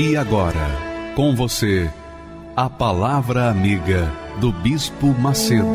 [0.00, 0.68] E agora,
[1.16, 1.90] com você,
[2.54, 4.08] a Palavra Amiga
[4.40, 5.66] do Bispo Macedo.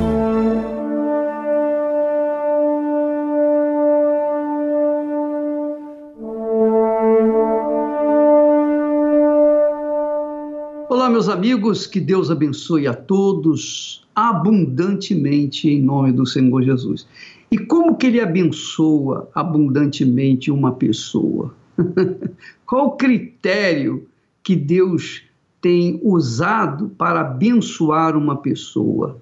[10.90, 17.06] Olá, meus amigos, que Deus abençoe a todos abundantemente em nome do Senhor Jesus.
[17.52, 21.54] E como que ele abençoa abundantemente uma pessoa?
[22.66, 24.08] Qual o critério
[24.44, 25.24] que Deus
[25.62, 29.22] tem usado para abençoar uma pessoa,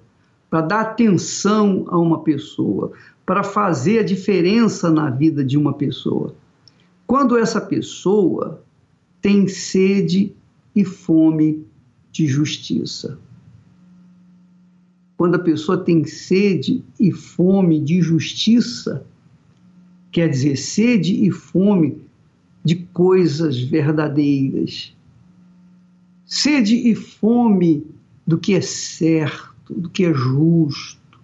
[0.50, 2.92] para dar atenção a uma pessoa,
[3.24, 6.34] para fazer a diferença na vida de uma pessoa.
[7.06, 8.62] Quando essa pessoa
[9.20, 10.34] tem sede
[10.74, 11.64] e fome
[12.10, 13.18] de justiça.
[15.16, 19.06] Quando a pessoa tem sede e fome de justiça,
[20.10, 22.02] quer dizer, sede e fome
[22.64, 24.94] de coisas verdadeiras,
[26.32, 27.86] sede e fome
[28.26, 31.20] do que é certo, do que é justo,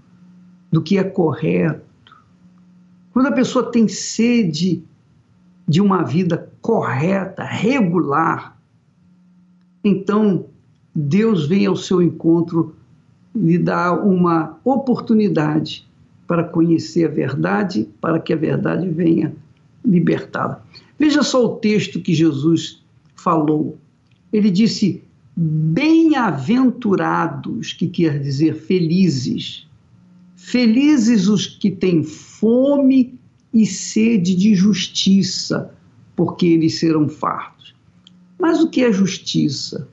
[0.71, 2.15] do que é correto.
[3.11, 4.85] Quando a pessoa tem sede
[5.67, 8.61] de uma vida correta, regular,
[9.83, 10.45] então
[10.95, 12.77] Deus vem ao seu encontro
[13.35, 15.89] lhe dá uma oportunidade
[16.27, 19.35] para conhecer a verdade, para que a verdade venha
[19.83, 20.63] libertá-la.
[20.99, 22.85] Veja só o texto que Jesus
[23.17, 23.79] falou
[24.33, 25.05] ele disse:
[25.37, 29.69] bem-aventurados, que quer dizer felizes.
[30.35, 33.17] Felizes os que têm fome
[33.53, 35.75] e sede de justiça,
[36.17, 37.75] porque eles serão fartos.
[38.39, 39.89] Mas o que é justiça?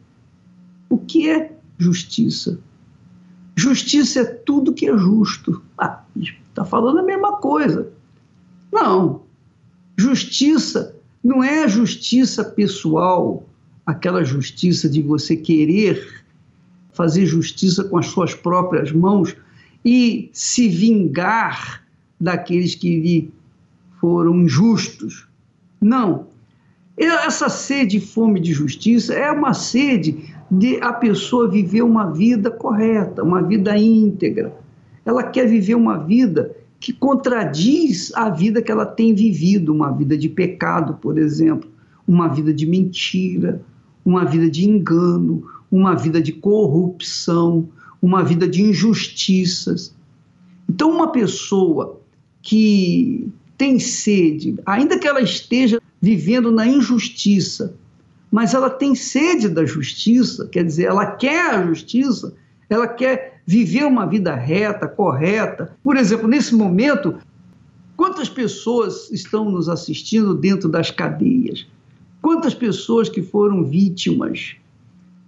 [0.90, 2.60] O que é justiça?
[3.56, 5.62] Justiça é tudo que é justo.
[5.78, 7.92] Ah, está falando a mesma coisa.
[8.72, 9.24] Não.
[9.98, 13.44] Justiça não é justiça pessoal,
[13.86, 16.24] aquela justiça de você querer
[16.94, 19.36] fazer justiça com as suas próprias mãos
[19.84, 21.84] e se vingar
[22.20, 23.34] daqueles que lhe
[24.00, 25.28] foram injustos.
[25.80, 26.28] Não.
[26.98, 32.50] Essa sede e fome de justiça é uma sede de a pessoa viver uma vida
[32.50, 34.56] correta, uma vida íntegra.
[35.06, 40.18] Ela quer viver uma vida que contradiz a vida que ela tem vivido, uma vida
[40.18, 41.70] de pecado, por exemplo,
[42.08, 43.62] uma vida de mentira,
[44.06, 47.68] uma vida de engano, uma vida de corrupção,
[48.02, 49.94] uma vida de injustiças.
[50.70, 52.00] Então, uma pessoa
[52.42, 53.28] que
[53.58, 57.76] tem sede, ainda que ela esteja vivendo na injustiça,
[58.32, 62.34] mas ela tem sede da justiça, quer dizer, ela quer a justiça,
[62.70, 65.76] ela quer viver uma vida reta, correta.
[65.84, 67.16] Por exemplo, nesse momento,
[67.96, 71.66] quantas pessoas estão nos assistindo dentro das cadeias?
[72.26, 74.56] Quantas pessoas que foram vítimas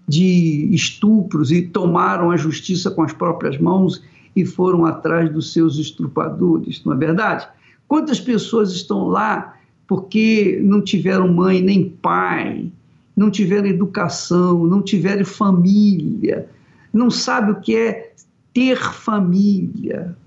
[0.07, 4.01] de estupros e tomaram a justiça com as próprias mãos
[4.35, 7.47] e foram atrás dos seus estrupadores, não é verdade?
[7.87, 12.71] Quantas pessoas estão lá porque não tiveram mãe nem pai,
[13.15, 16.49] não tiveram educação, não tiveram família,
[16.91, 18.13] não sabe o que é
[18.51, 20.17] ter família.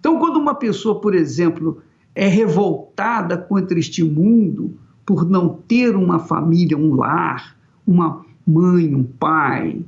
[0.00, 1.82] Então, quando uma pessoa, por exemplo,
[2.14, 4.74] é revoltada contra este mundo,
[5.04, 7.56] por não ter uma família, um lar,
[7.86, 9.80] uma mãe, um pai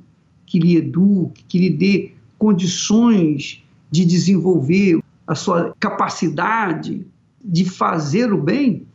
[0.44, 7.07] que lhe eduque, que lhe dê condições de desenvolver a sua capacidade
[7.42, 8.86] de fazer o bem.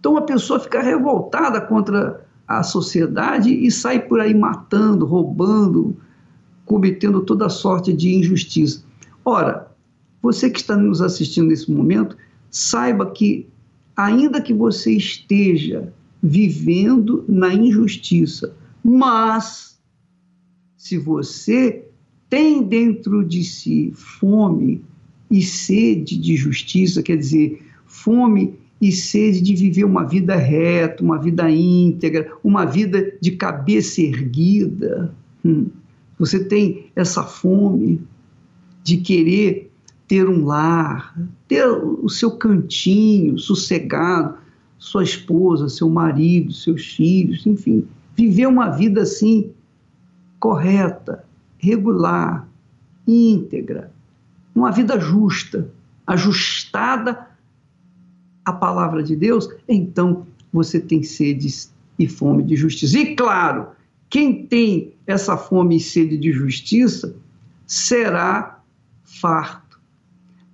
[0.00, 5.96] Então a pessoa fica revoltada contra a sociedade e sai por aí matando, roubando,
[6.64, 8.84] cometendo toda sorte de injustiça.
[9.24, 9.70] Ora,
[10.22, 12.16] você que está nos assistindo nesse momento,
[12.50, 13.46] saiba que
[13.96, 15.92] ainda que você esteja
[16.22, 19.78] vivendo na injustiça, mas
[20.76, 21.84] se você
[22.28, 24.82] tem dentro de si fome
[25.30, 31.18] e sede de justiça, quer dizer, fome e sede de viver uma vida reta, uma
[31.18, 35.14] vida íntegra, uma vida de cabeça erguida.
[35.44, 35.68] Hum.
[36.18, 38.00] Você tem essa fome
[38.82, 39.70] de querer
[40.06, 41.18] ter um lar,
[41.48, 44.36] ter o seu cantinho sossegado,
[44.78, 49.50] sua esposa, seu marido, seus filhos, enfim, viver uma vida assim
[50.38, 51.24] correta,
[51.58, 52.46] regular,
[53.06, 53.90] íntegra,
[54.54, 55.70] uma vida justa,
[56.06, 57.28] ajustada
[58.44, 61.48] à palavra de Deus, então você tem sede
[61.98, 62.98] e fome de justiça.
[62.98, 63.68] E claro,
[64.10, 67.16] quem tem essa fome e sede de justiça
[67.66, 68.60] será
[69.02, 69.63] farto.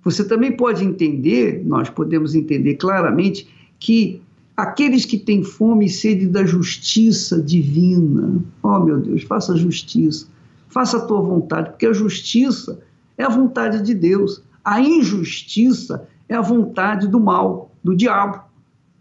[0.03, 3.47] Você também pode entender, nós podemos entender claramente,
[3.79, 4.21] que
[4.57, 10.27] aqueles que têm fome e sede da justiça divina, oh meu Deus, faça justiça,
[10.69, 12.79] faça a tua vontade, porque a justiça
[13.17, 18.41] é a vontade de Deus, a injustiça é a vontade do mal, do diabo.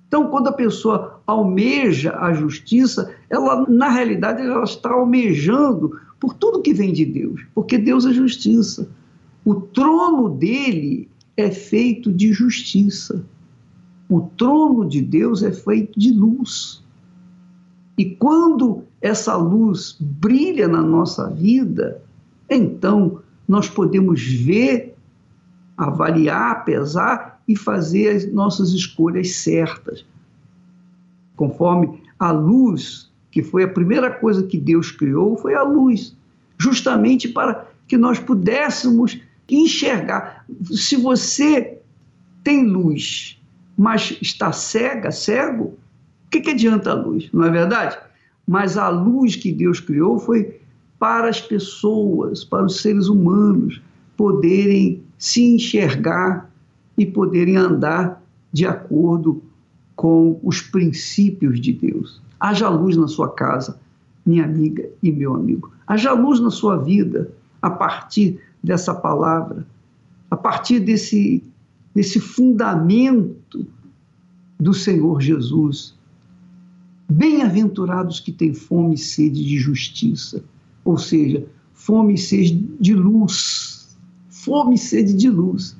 [0.08, 6.62] Então, quando a pessoa almeja a justiça, ela, na realidade, ela está almejando por tudo
[6.62, 8.88] que vem de Deus, porque Deus é justiça.
[9.44, 13.24] O trono dele é feito de justiça.
[14.08, 16.82] O trono de Deus é feito de luz.
[17.96, 22.02] E quando essa luz brilha na nossa vida,
[22.48, 24.94] então nós podemos ver,
[25.76, 30.04] avaliar, pesar e fazer as nossas escolhas certas.
[31.36, 36.16] Conforme a luz, que foi a primeira coisa que Deus criou, foi a luz,
[36.58, 39.20] justamente para que nós pudéssemos
[39.56, 40.44] enxergar.
[40.70, 41.78] Se você
[42.42, 43.40] tem luz
[43.80, 45.64] mas está cega, cego,
[46.26, 47.30] o que, que adianta a luz?
[47.32, 47.96] Não é verdade?
[48.46, 50.60] Mas a luz que Deus criou foi
[50.98, 53.80] para as pessoas, para os seres humanos
[54.18, 56.50] poderem se enxergar
[56.98, 58.22] e poderem andar
[58.52, 59.42] de acordo
[59.96, 62.20] com os princípios de Deus.
[62.38, 63.80] Haja luz na sua casa,
[64.26, 65.72] minha amiga e meu amigo.
[65.86, 67.32] Haja luz na sua vida
[67.62, 69.66] a partir dessa palavra,
[70.30, 71.42] a partir desse
[71.94, 73.66] nesse fundamento
[74.58, 75.98] do Senhor Jesus.
[77.08, 80.44] Bem-aventurados que têm fome e sede de justiça,
[80.84, 83.96] ou seja, fome e sede de luz,
[84.28, 85.76] fome e sede de luz,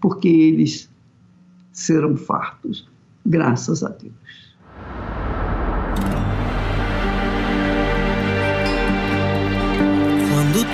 [0.00, 0.90] porque eles
[1.72, 2.86] serão fartos,
[3.24, 4.12] graças a Deus.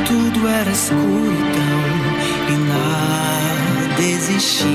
[0.06, 1.80] Tudo era escuridão
[2.48, 3.30] e nada
[3.96, 4.70] desistia.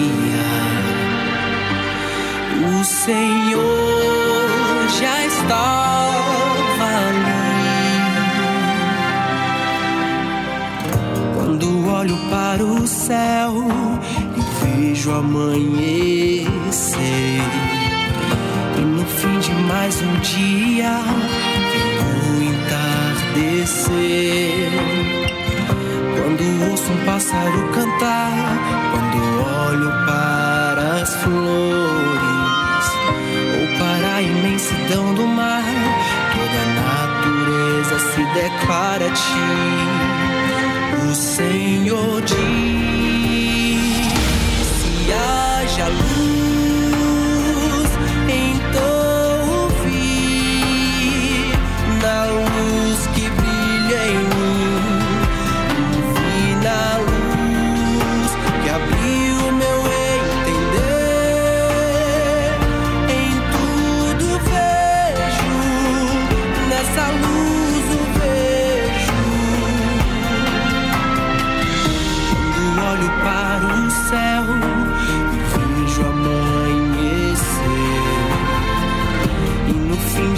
[2.80, 3.66] O Senhor
[5.00, 7.36] já estava ali.
[11.36, 13.54] Quando olho para o céu
[14.38, 16.62] e vejo amanhecer,
[18.78, 21.00] e no fim de mais um dia
[21.72, 21.98] vem
[22.30, 22.44] o
[23.34, 23.76] entardecer.
[26.58, 28.32] Quando ouço um pássaro cantar
[29.68, 32.86] olho para as flores
[33.60, 35.66] ou para a imensidão do mar,
[36.34, 39.52] toda a natureza se declara a ti.
[41.10, 42.38] O Senhor diz:
[44.80, 46.35] se haja luz.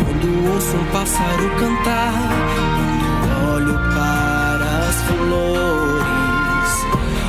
[0.03, 2.13] Quando ouço um pássaro cantar,
[2.77, 6.74] quando olho para as flores,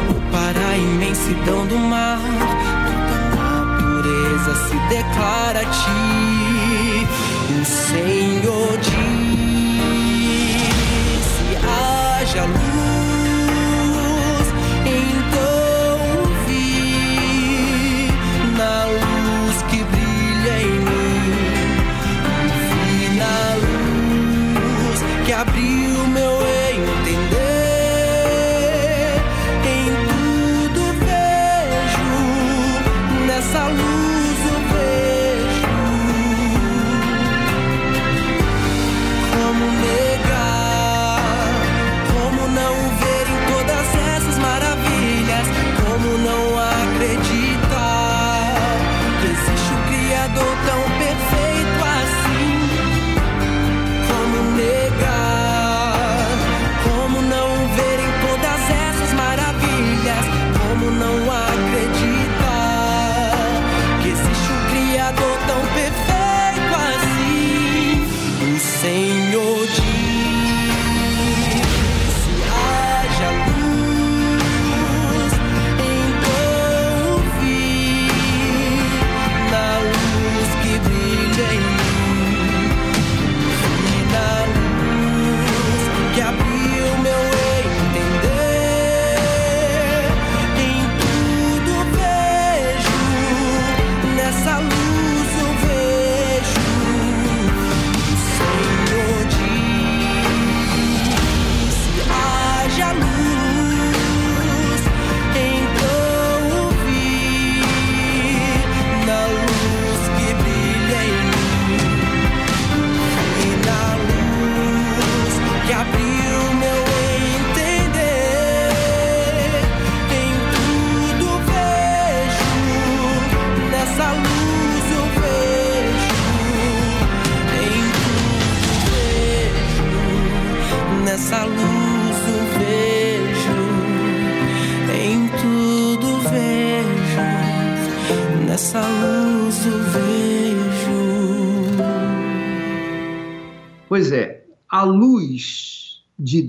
[0.09, 2.21] ou para a imensidão do mar,
[2.87, 7.07] toda a natureza se declara a ti.
[7.61, 8.99] O Senhor diz:
[11.65, 13.18] haja luz.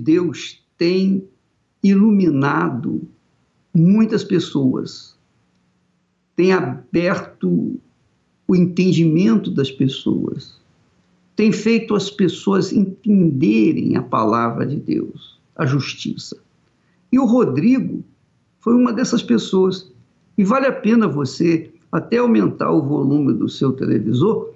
[0.09, 1.23] Deus tem
[1.83, 3.07] iluminado
[3.71, 5.15] muitas pessoas,
[6.35, 7.79] tem aberto
[8.47, 10.59] o entendimento das pessoas,
[11.35, 16.41] tem feito as pessoas entenderem a palavra de Deus, a justiça.
[17.11, 18.03] E o Rodrigo
[18.59, 19.91] foi uma dessas pessoas.
[20.35, 24.55] E vale a pena você até aumentar o volume do seu televisor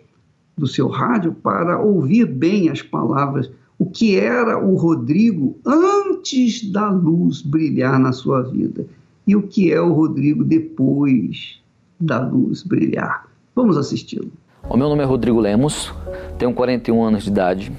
[0.58, 3.52] do seu rádio para ouvir bem as palavras,
[3.84, 8.88] o que era o Rodrigo antes da luz brilhar na sua vida
[9.28, 11.62] e o que é o Rodrigo depois
[12.00, 13.28] da luz brilhar.
[13.54, 14.32] Vamos assisti-lo.
[14.70, 15.94] O meu nome é Rodrigo Lemos,
[16.38, 17.74] tenho 41 anos de idade.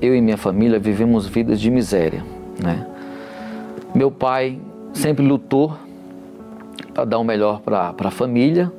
[0.00, 2.24] Eu e minha família vivemos vidas de miséria,
[2.62, 2.86] né?
[3.92, 4.60] Meu pai
[4.92, 5.76] sempre lutou
[6.94, 8.72] para dar o melhor para a família,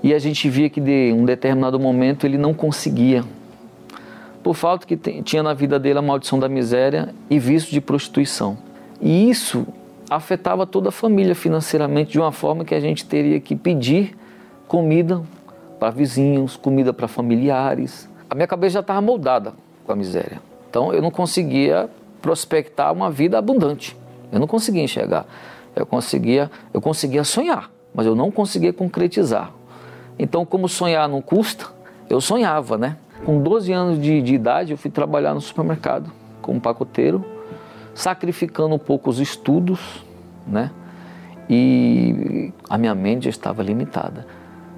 [0.00, 3.24] e a gente via que de um determinado momento ele não conseguia,
[4.48, 8.56] por falta que tinha na vida dele a maldição da miséria e vício de prostituição.
[8.98, 9.66] E isso
[10.08, 14.16] afetava toda a família financeiramente de uma forma que a gente teria que pedir
[14.66, 15.20] comida
[15.78, 18.08] para vizinhos, comida para familiares.
[18.30, 19.52] A minha cabeça já estava moldada
[19.84, 20.40] com a miséria.
[20.70, 21.90] Então eu não conseguia
[22.22, 23.94] prospectar uma vida abundante.
[24.32, 25.26] Eu não conseguia enxergar.
[25.76, 29.52] Eu conseguia, eu conseguia sonhar, mas eu não conseguia concretizar.
[30.18, 31.66] Então, como sonhar não custa,
[32.08, 32.96] eu sonhava, né?
[33.28, 37.22] Com 12 anos de, de idade, eu fui trabalhar no supermercado como pacoteiro,
[37.94, 40.02] sacrificando um pouco os estudos,
[40.46, 40.70] né?
[41.46, 44.26] E a minha mente já estava limitada.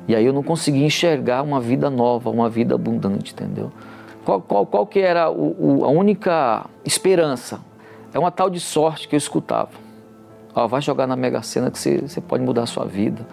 [0.08, 3.70] E aí eu não conseguia enxergar uma vida nova, uma vida abundante, entendeu?
[4.24, 7.60] Qual, qual, qual que era o, o, a única esperança?
[8.12, 9.70] É uma tal de sorte que eu escutava.
[10.56, 13.24] Ó, vai jogar na Mega Sena que você, você pode mudar a sua vida.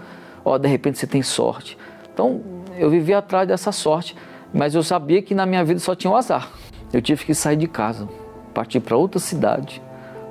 [0.46, 1.76] Ó, de repente você tem sorte.
[2.14, 2.40] Então
[2.78, 4.16] eu vivia atrás dessa sorte,
[4.54, 6.50] mas eu sabia que na minha vida só tinha o um azar.
[6.92, 8.08] Eu tive que sair de casa,
[8.54, 9.82] partir para outra cidade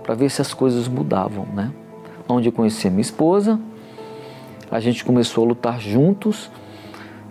[0.07, 1.73] para ver se as coisas mudavam, né?
[2.29, 3.59] Onde eu conheci minha esposa,
[4.71, 6.49] a gente começou a lutar juntos,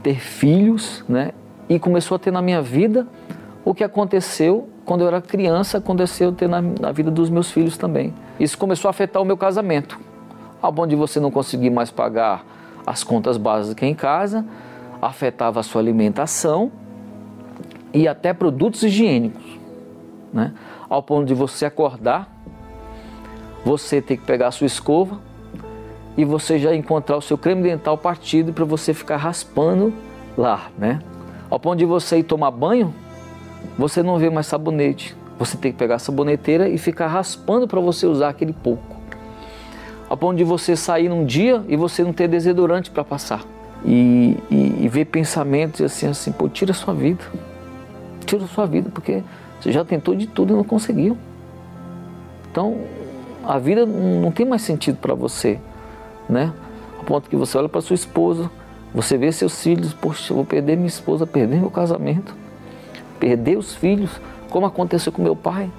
[0.03, 1.31] ter filhos, né?
[1.69, 3.07] E começou a ter na minha vida
[3.63, 7.77] o que aconteceu quando eu era criança, aconteceu ter na, na vida dos meus filhos
[7.77, 8.13] também.
[8.37, 9.97] Isso começou a afetar o meu casamento.
[10.61, 12.45] Ao ponto de você não conseguir mais pagar
[12.85, 14.45] as contas básicas em casa,
[15.01, 16.71] afetava a sua alimentação
[17.93, 19.43] e até produtos higiênicos.
[20.33, 20.53] Né?
[20.89, 22.29] Ao ponto de você acordar,
[23.63, 25.19] você ter que pegar a sua escova
[26.17, 29.93] e você já encontrar o seu creme dental partido para você ficar raspando
[30.37, 30.99] lá, né?
[31.49, 32.93] Ao ponto de você ir tomar banho,
[33.77, 35.15] você não vê mais sabonete.
[35.37, 38.95] Você tem que pegar a saboneteira e ficar raspando para você usar aquele pouco
[40.09, 43.43] a ponto de você sair num dia e você não ter desodorante para passar.
[43.85, 47.23] E, e, e, ver pensamentos assim, assim, pô, tira a sua vida.
[48.25, 49.23] Tira a sua vida, porque
[49.59, 51.15] você já tentou de tudo e não conseguiu.
[52.51, 52.79] Então,
[53.43, 55.59] a vida não tem mais sentido para você,
[56.27, 56.51] né?
[56.99, 58.49] A ponto que você olha para sua esposa,
[58.93, 62.35] você vê seus filhos, poxa, eu vou perder minha esposa, perder meu casamento,
[63.19, 65.69] perder os filhos, como aconteceu com meu pai.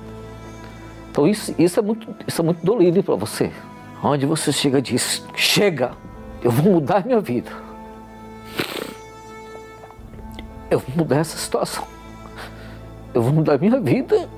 [1.10, 3.50] Então isso, isso é muito, isso é muito dolorido para você
[4.02, 5.92] onde você chega diz: Chega,
[6.42, 7.50] eu vou mudar minha vida.
[10.70, 11.86] Eu vou mudar essa situação.
[13.14, 14.28] Eu vou mudar minha vida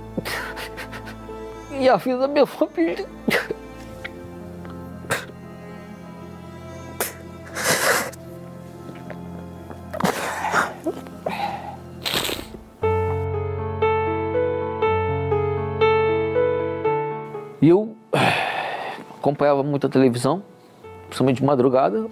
[1.80, 3.06] e a vida da minha família.
[17.60, 17.96] E eu
[19.16, 20.42] acompanhava muito a televisão,
[21.08, 22.06] principalmente de madrugada.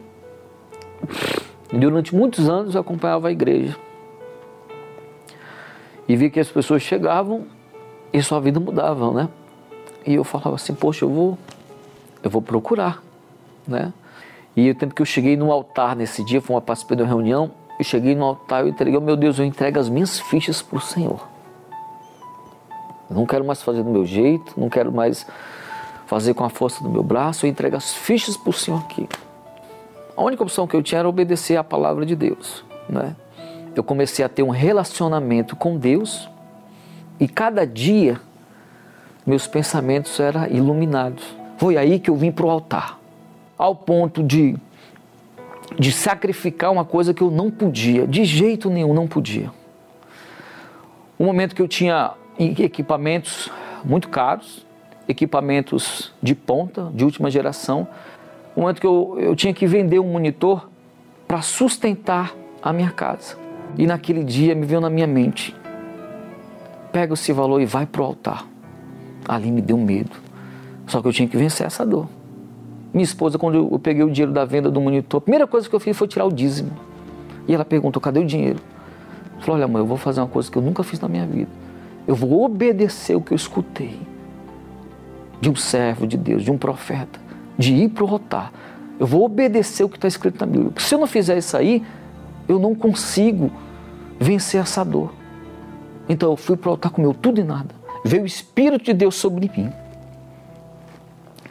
[1.72, 3.76] E durante muitos anos eu acompanhava a igreja.
[6.08, 7.46] E vi que as pessoas chegavam
[8.12, 9.28] e sua vida mudava, né?
[10.06, 11.38] E eu falava assim, poxa, eu vou,
[12.22, 13.02] eu vou procurar,
[13.66, 13.92] né?
[14.56, 17.08] E o tempo que eu cheguei no altar nesse dia, foi uma participei de uma
[17.08, 20.78] reunião, eu cheguei no altar, eu entreguei, meu Deus, eu entrego as minhas fichas para
[20.78, 21.26] o Senhor.
[23.10, 25.26] Não quero mais fazer do meu jeito, não quero mais
[26.06, 29.08] fazer com a força do meu braço, eu entrego as fichas para o Senhor aqui.
[30.16, 33.14] A única opção que eu tinha era obedecer à palavra de Deus, né?
[33.74, 36.28] Eu comecei a ter um relacionamento com Deus
[37.20, 38.18] e cada dia
[39.26, 41.36] meus pensamentos eram iluminados.
[41.58, 42.98] Foi aí que eu vim para o altar,
[43.58, 44.56] ao ponto de,
[45.78, 49.50] de sacrificar uma coisa que eu não podia, de jeito nenhum não podia.
[51.20, 53.50] Um momento que eu tinha equipamentos
[53.84, 54.64] muito caros,
[55.06, 57.86] equipamentos de ponta, de última geração,
[58.56, 60.68] um momento que eu, eu tinha que vender um monitor
[61.28, 63.36] para sustentar a minha casa.
[63.76, 65.54] E naquele dia me veio na minha mente:
[66.92, 68.46] pega esse valor e vai para o altar.
[69.28, 70.16] Ali me deu medo.
[70.86, 72.08] Só que eu tinha que vencer essa dor.
[72.94, 75.74] Minha esposa, quando eu peguei o dinheiro da venda do monitor, a primeira coisa que
[75.74, 76.70] eu fiz foi tirar o dízimo.
[77.46, 78.60] E ela perguntou: cadê o dinheiro?
[79.34, 81.26] Eu falei: olha, mãe, eu vou fazer uma coisa que eu nunca fiz na minha
[81.26, 81.50] vida.
[82.06, 83.98] Eu vou obedecer o que eu escutei
[85.40, 87.20] de um servo de Deus, de um profeta,
[87.58, 88.52] de ir para o altar.
[88.98, 90.72] Eu vou obedecer o que está escrito na Bíblia.
[90.78, 91.82] Se eu não fizer isso aí,
[92.48, 93.50] eu não consigo
[94.18, 95.12] vencer essa dor.
[96.08, 97.74] Então eu fui para o altar com meu tudo e nada.
[98.04, 99.72] Veio o Espírito de Deus sobre mim.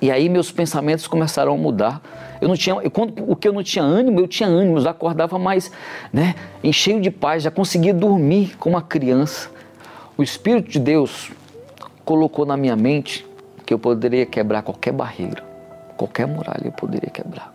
[0.01, 2.01] E aí meus pensamentos começaram a mudar.
[2.41, 4.89] Eu não tinha, eu, quando, o que eu não tinha ânimo, eu tinha ânimo, eu
[4.89, 5.71] acordava mais,
[6.11, 9.49] né, em cheio de paz, já conseguia dormir como uma criança.
[10.17, 11.31] O Espírito de Deus
[12.03, 13.25] colocou na minha mente
[13.65, 15.43] que eu poderia quebrar qualquer barreira,
[15.97, 17.53] qualquer muralha eu poderia quebrar.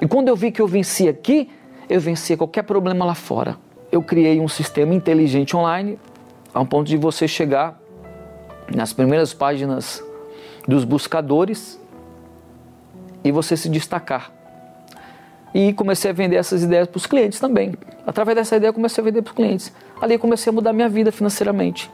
[0.00, 1.50] E quando eu vi que eu venci aqui,
[1.88, 3.56] eu vencia qualquer problema lá fora.
[3.90, 5.98] Eu criei um sistema inteligente online,
[6.52, 7.80] a um ponto de você chegar
[8.74, 10.02] nas primeiras páginas
[10.66, 11.80] dos buscadores
[13.24, 14.30] e você se destacar.
[15.54, 17.74] E comecei a vender essas ideias para os clientes também.
[18.06, 19.72] Através dessa ideia, comecei a vender para os clientes.
[20.00, 21.90] Ali comecei a mudar minha vida financeiramente.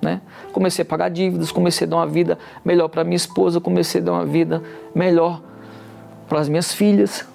[0.00, 0.20] Né?
[0.52, 4.04] Comecei a pagar dívidas, comecei a dar uma vida melhor para minha esposa, comecei a
[4.04, 4.62] dar uma vida
[4.94, 5.42] melhor
[6.28, 7.26] para as minhas filhas.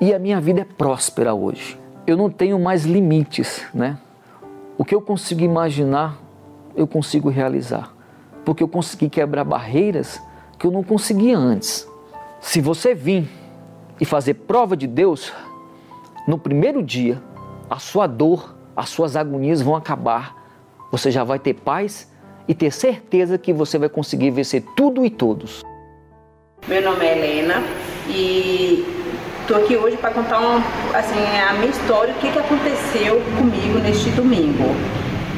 [0.00, 1.78] E a minha vida é próspera hoje.
[2.06, 3.98] Eu não tenho mais limites, né?
[4.76, 6.18] O que eu consigo imaginar,
[6.74, 7.94] eu consigo realizar.
[8.44, 10.20] Porque eu consegui quebrar barreiras
[10.58, 11.86] que eu não conseguia antes.
[12.40, 13.28] Se você vir
[14.00, 15.32] e fazer prova de Deus,
[16.26, 17.22] no primeiro dia,
[17.68, 20.39] a sua dor, as suas agonias vão acabar
[20.90, 22.10] você já vai ter paz
[22.48, 25.62] e ter certeza que você vai conseguir vencer tudo e todos.
[26.66, 27.62] Meu nome é Helena
[28.08, 28.84] e
[29.40, 30.38] estou aqui hoje para contar
[30.94, 34.74] assim, a minha história, o que, que aconteceu comigo neste domingo.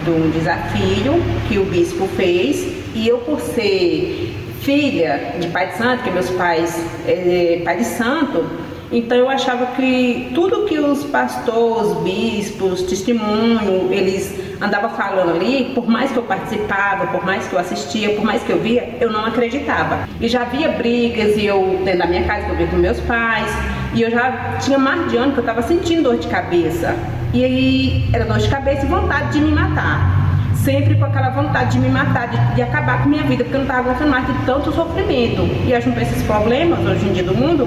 [0.04, 1.14] De um desafio
[1.46, 6.30] que o bispo fez e eu, por ser filha de pai de santo, que meus
[6.30, 8.44] pais é pai de santo,
[8.90, 15.88] então eu achava que tudo que os pastores, bispos, testemunho, eles andavam falando ali, por
[15.88, 19.10] mais que eu participava, por mais que eu assistia, por mais que eu via, eu
[19.10, 20.08] não acreditava.
[20.20, 23.50] E já havia brigas e eu dentro da minha casa eu via com meus pais,
[23.92, 26.94] e eu já tinha mais de ano que eu estava sentindo dor de cabeça.
[27.34, 30.22] E aí era dor de cabeça e vontade de me matar
[30.62, 33.64] sempre com aquela vontade de me matar, de, de, acabar com minha vida, porque eu
[33.64, 35.42] não estava aguentando mais de tanto sofrimento.
[35.66, 37.66] E eu juntei esses problemas hoje em dia do mundo,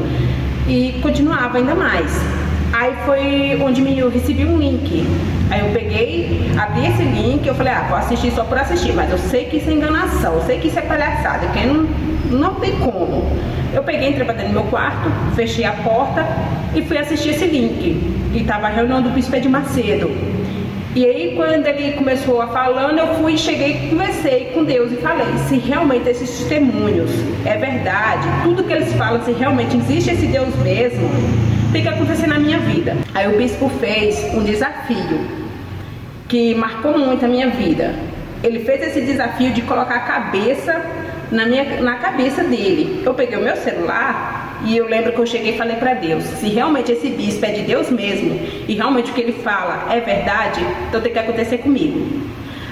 [0.65, 2.44] e continuava ainda mais.
[2.77, 5.07] Aí foi onde me, eu recebi um link.
[5.49, 9.09] Aí eu peguei, abri esse link, eu falei, ah, vou assistir só por assistir, mas
[9.09, 11.87] eu sei que isso é enganação, eu sei que isso é palhaçada, que não,
[12.37, 13.31] não tem como.
[13.73, 16.27] Eu peguei, entrei pra dentro do meu quarto, fechei a porta
[16.75, 17.97] e fui assistir esse link.
[18.33, 20.11] E tava a reunião do Bispo de Macedo.
[20.93, 25.27] E aí, quando ele começou a falando, eu fui, cheguei, conversei com Deus e falei:
[25.47, 27.09] se realmente esses testemunhos
[27.45, 31.09] é verdade, tudo que eles falam, se realmente existe esse Deus mesmo,
[31.75, 32.95] tem que acontecer na minha vida.
[33.13, 35.19] Aí o bispo fez um desafio
[36.25, 37.93] que marcou muito a minha vida.
[38.41, 40.81] Ele fez esse desafio de colocar a cabeça
[41.29, 43.03] na, minha, na cabeça dele.
[43.05, 46.23] Eu peguei o meu celular e eu lembro que eu cheguei e falei para Deus:
[46.23, 49.99] se realmente esse bispo é de Deus mesmo e realmente o que ele fala é
[49.99, 52.21] verdade, então tem que acontecer comigo.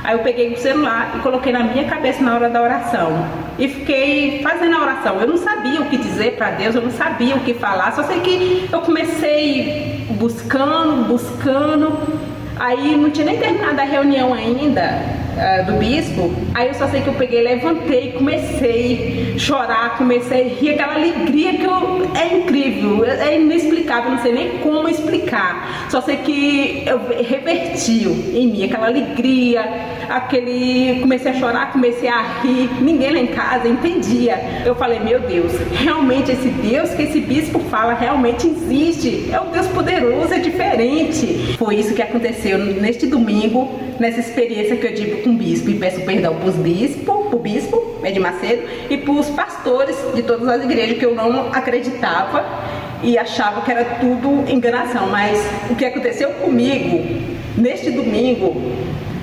[0.02, 3.42] Aí eu peguei o celular e coloquei na minha cabeça na hora da oração.
[3.58, 5.20] E fiquei fazendo a oração.
[5.20, 8.04] Eu não sabia o que dizer para Deus, eu não sabia o que falar, só
[8.04, 12.33] sei que eu comecei buscando, buscando.
[12.60, 15.02] Aí não tinha nem terminado a reunião ainda
[15.34, 16.32] uh, do bispo.
[16.54, 20.96] Aí eu só sei que eu peguei, levantei, comecei a chorar, comecei a rir, aquela
[20.96, 25.88] alegria que eu, é incrível, é inexplicável, não sei nem como explicar.
[25.89, 29.63] Só sei que eu revertiu em mim aquela alegria,
[30.10, 31.00] aquele.
[31.02, 34.39] Comecei a chorar, comecei a rir, ninguém lá em casa entendia.
[34.66, 39.30] Eu falei, meu Deus, realmente esse Deus que esse bispo fala realmente existe.
[39.32, 41.56] É um Deus poderoso, é diferente.
[41.58, 45.70] Foi isso que aconteceu neste domingo, nessa experiência que eu tive com o bispo.
[45.70, 49.96] E peço perdão para os bispos, para o bispo, Ed Macedo, e para os pastores
[50.13, 52.44] de todas as igrejas que eu não acreditava
[53.02, 55.08] e achava que era tudo enganação.
[55.08, 55.39] Mas
[55.70, 57.04] o que aconteceu comigo
[57.58, 58.56] neste domingo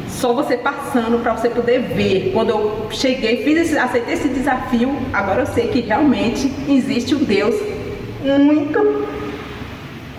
[0.08, 2.30] só você passando para você poder ver.
[2.32, 7.24] Quando eu cheguei, fiz esse, aceitei esse desafio, agora eu sei que realmente existe um
[7.24, 7.54] Deus
[8.22, 9.06] muito,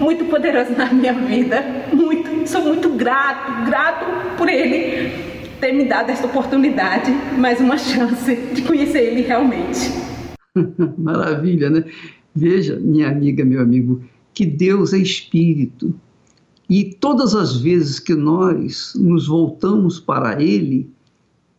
[0.01, 1.63] muito poderoso na minha vida.
[1.93, 8.35] Muito, sou muito grato, grato por Ele ter me dado essa oportunidade, mais uma chance
[8.35, 9.91] de conhecer Ele realmente.
[10.97, 11.85] Maravilha, né?
[12.33, 14.01] Veja, minha amiga, meu amigo,
[14.33, 15.93] que Deus é espírito.
[16.67, 20.89] E todas as vezes que nós nos voltamos para Ele,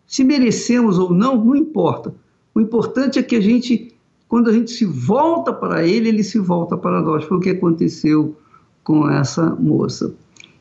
[0.04, 2.12] se merecemos ou não, não importa.
[2.54, 3.91] O importante é que a gente,
[4.32, 7.22] quando a gente se volta para Ele, Ele se volta para nós.
[7.22, 8.34] Foi o que aconteceu
[8.82, 10.14] com essa moça.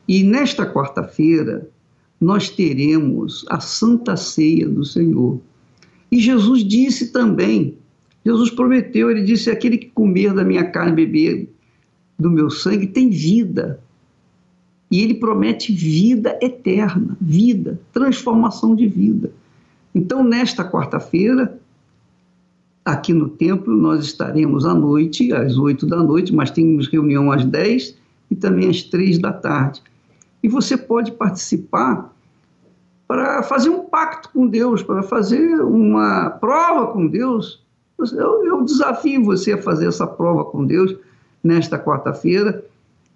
[0.06, 1.66] E nesta quarta-feira,
[2.20, 5.40] nós teremos a Santa Ceia do Senhor.
[6.10, 7.78] E Jesus disse também,
[8.26, 11.48] Jesus prometeu, ele disse: aquele que comer da minha carne e beber
[12.18, 13.80] do meu sangue tem vida.
[14.90, 19.32] E ele promete vida eterna, vida, transformação de vida.
[19.94, 21.58] Então, nesta quarta-feira,
[22.84, 27.44] aqui no templo, nós estaremos à noite, às oito da noite, mas temos reunião às
[27.44, 27.96] dez
[28.30, 29.82] e também às três da tarde.
[30.42, 32.12] E você pode participar
[33.06, 37.62] para fazer um pacto com Deus, para fazer uma prova com Deus.
[37.98, 40.96] Eu, eu desafio você a fazer essa prova com Deus
[41.44, 42.64] nesta quarta-feira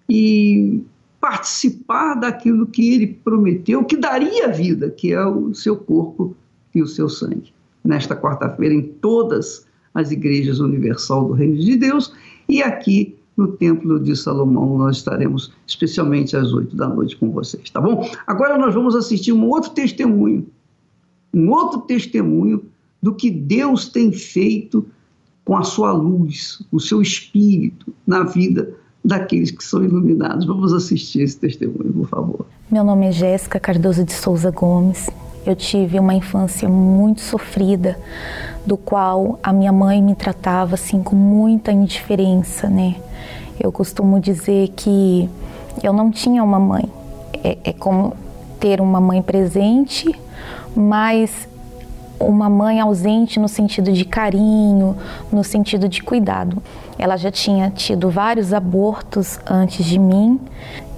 [0.09, 0.83] e
[1.19, 6.35] participar daquilo que ele prometeu, que daria vida, que é o seu corpo
[6.73, 7.56] e o seu sangue.
[7.83, 12.13] Nesta quarta-feira, em todas as igrejas universal do Reino de Deus
[12.47, 17.69] e aqui no Templo de Salomão, nós estaremos especialmente às oito da noite com vocês,
[17.69, 18.09] tá bom?
[18.25, 20.47] Agora nós vamos assistir um outro testemunho,
[21.33, 22.63] um outro testemunho
[23.01, 24.85] do que Deus tem feito
[25.45, 28.73] com a sua luz, o seu espírito na vida
[29.05, 30.45] daqueles que são iluminados.
[30.45, 32.45] Vamos assistir esse testemunho, por favor.
[32.69, 35.09] Meu nome é Jéssica Cardoso de Souza Gomes.
[35.47, 37.97] Eu tive uma infância muito sofrida,
[38.65, 42.95] do qual a minha mãe me tratava assim com muita indiferença, né?
[43.57, 45.29] Eu costumo dizer que
[45.81, 46.83] eu não tinha uma mãe.
[47.41, 48.13] É, é como
[48.59, 50.13] ter uma mãe presente,
[50.75, 51.47] mas
[52.19, 54.97] uma mãe ausente no sentido de carinho,
[55.31, 56.61] no sentido de cuidado.
[56.99, 60.41] Ela já tinha tido vários abortos antes de mim.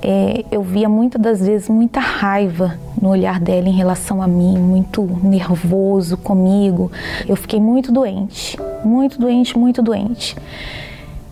[0.01, 4.57] É, eu via muitas das vezes muita raiva no olhar dela em relação a mim,
[4.57, 6.91] muito nervoso comigo.
[7.27, 10.35] Eu fiquei muito doente, muito doente, muito doente.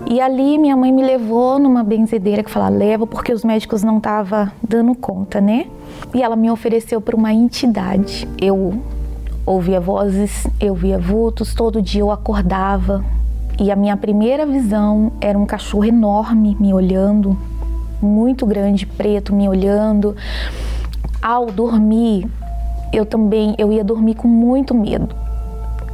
[0.09, 3.97] E ali minha mãe me levou numa benzedeira que fala leva porque os médicos não
[3.97, 5.65] estavam dando conta, né?
[6.13, 8.27] E ela me ofereceu para uma entidade.
[8.39, 8.81] Eu
[9.45, 13.03] ouvia vozes, eu via vultos, todo dia eu acordava
[13.59, 17.35] e a minha primeira visão era um cachorro enorme me olhando,
[18.01, 20.15] muito grande, preto, me olhando.
[21.21, 22.27] Ao dormir,
[22.93, 25.15] eu também eu ia dormir com muito medo.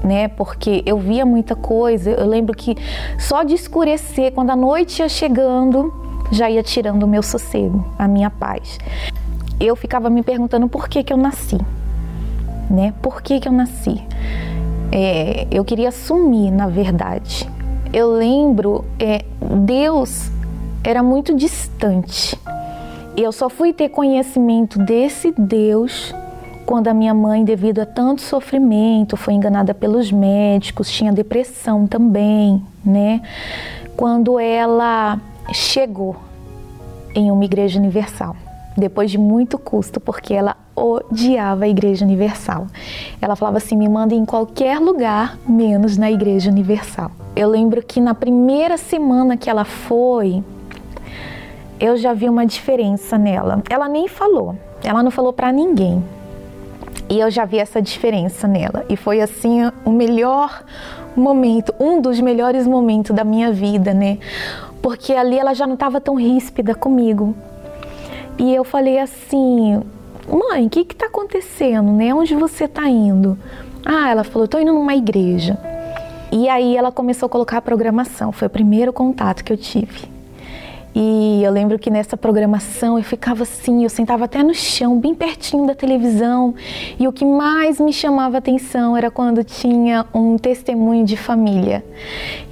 [0.04, 2.12] Né, porque eu via muita coisa.
[2.12, 2.76] Eu lembro que
[3.18, 5.94] só de escurecer, quando a noite ia chegando,
[6.30, 8.78] já ia tirando o meu sossego, a minha paz.
[9.62, 11.58] Eu ficava me perguntando por que, que eu nasci
[12.70, 12.94] né?
[13.02, 14.02] Por que, que eu nasci?
[14.92, 17.50] É, eu queria sumir, na verdade.
[17.92, 19.24] Eu lembro, é,
[19.60, 20.32] Deus
[20.84, 22.38] era muito distante.
[23.16, 26.14] Eu só fui ter conhecimento desse Deus
[26.66, 32.64] quando a minha mãe, devido a tanto sofrimento, foi enganada pelos médicos, tinha depressão também,
[32.84, 33.22] né?
[33.96, 35.20] Quando ela
[35.54, 36.16] chegou
[37.14, 38.36] em uma igreja universal,
[38.76, 42.68] depois de muito custo, porque ela odiava a Igreja Universal.
[43.22, 47.12] Ela falava assim: me manda em qualquer lugar, menos na Igreja Universal.
[47.36, 50.44] Eu lembro que na primeira semana que ela foi,
[51.84, 53.62] eu já vi uma diferença nela.
[53.70, 56.02] Ela nem falou, ela não falou para ninguém.
[57.10, 58.86] E eu já vi essa diferença nela.
[58.88, 60.64] E foi assim o melhor
[61.14, 64.18] momento, um dos melhores momentos da minha vida, né?
[64.82, 67.36] Porque ali ela já não estava tão ríspida comigo
[68.40, 69.82] E eu falei assim:
[70.26, 72.14] mãe, o que está acontecendo, né?
[72.14, 73.38] Onde você está indo?
[73.86, 75.60] Ah, ela falou: estou indo numa igreja.
[76.32, 78.32] E aí ela começou a colocar a programação.
[78.32, 80.13] Foi o primeiro contato que eu tive.
[80.96, 85.16] E eu lembro que nessa programação eu ficava assim, eu sentava até no chão, bem
[85.16, 86.54] pertinho da televisão.
[87.00, 91.84] E o que mais me chamava atenção era quando tinha um testemunho de família.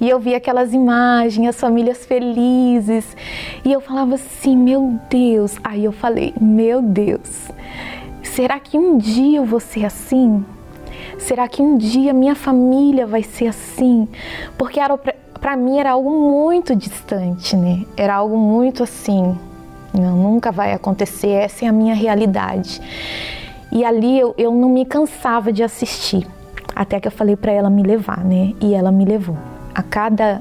[0.00, 3.16] E eu via aquelas imagens, as famílias felizes.
[3.64, 5.56] E eu falava assim, meu Deus.
[5.62, 7.48] Aí eu falei, meu Deus,
[8.22, 10.44] será que um dia eu vou ser assim?
[11.18, 14.08] Será que um dia minha família vai ser assim?
[14.58, 14.98] Porque era
[15.42, 17.84] para mim era algo muito distante, né?
[17.96, 19.36] Era algo muito assim,
[19.92, 22.80] não, nunca vai acontecer, essa é a minha realidade.
[23.72, 26.24] E ali eu, eu não me cansava de assistir,
[26.76, 28.54] até que eu falei para ela me levar, né?
[28.60, 29.36] E ela me levou.
[29.74, 30.40] A cada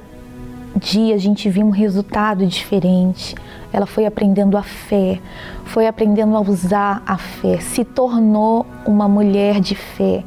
[0.76, 3.36] dia a gente viu um resultado diferente.
[3.74, 5.20] Ela foi aprendendo a fé,
[5.66, 10.24] foi aprendendo a usar a fé, se tornou uma mulher de fé,